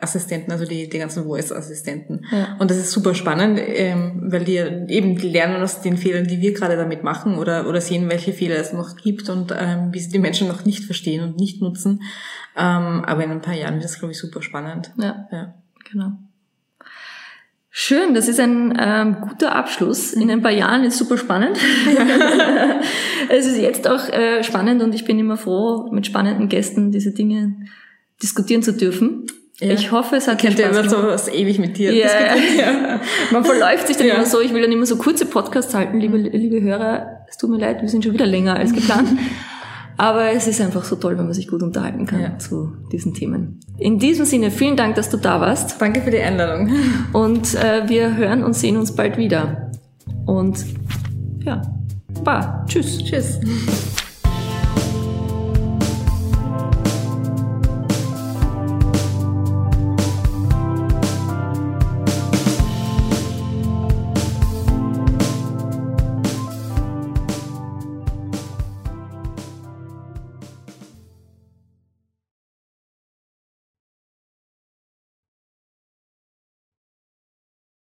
[0.01, 2.27] Assistenten, also die, die ganzen Voice-Assistenten.
[2.31, 2.57] Ja.
[2.59, 6.53] Und das ist super spannend, ähm, weil die eben lernen aus den Fehlern, die wir
[6.53, 10.11] gerade damit machen oder, oder sehen, welche Fehler es noch gibt und ähm, wie sie
[10.11, 12.03] die Menschen noch nicht verstehen und nicht nutzen.
[12.57, 14.93] Ähm, aber in ein paar Jahren wird das, glaube ich, super spannend.
[14.99, 15.55] Ja, ja.
[15.91, 16.13] genau.
[17.79, 20.15] Schön, das ist ein ähm, guter Abschluss.
[20.15, 21.59] In ein paar Jahren ist super spannend.
[23.29, 27.13] es ist jetzt auch äh, spannend und ich bin immer froh, mit spannenden Gästen diese
[27.13, 27.55] Dinge
[28.23, 29.27] diskutieren zu dürfen.
[29.61, 29.73] Ja.
[29.73, 31.95] Ich hoffe, es hat Kennt ihr immer so was ewig mit dir.
[31.95, 32.07] Ja.
[32.07, 33.01] ja.
[33.33, 34.17] Man verläuft sich dann ja.
[34.17, 34.41] immer so.
[34.41, 37.25] Ich will dann immer so kurze Podcasts halten, liebe, liebe Hörer.
[37.29, 39.09] Es tut mir leid, wir sind schon wieder länger als geplant.
[39.99, 42.39] Aber es ist einfach so toll, wenn man sich gut unterhalten kann ja.
[42.39, 43.61] zu diesen Themen.
[43.79, 45.81] In diesem Sinne, vielen Dank, dass du da warst.
[45.81, 46.71] Danke für die Einladung.
[47.15, 49.71] Und äh, wir hören und sehen uns bald wieder.
[50.27, 50.67] Und
[51.45, 51.63] ja,
[52.23, 52.99] ba, tschüss.
[52.99, 53.41] Tschüss.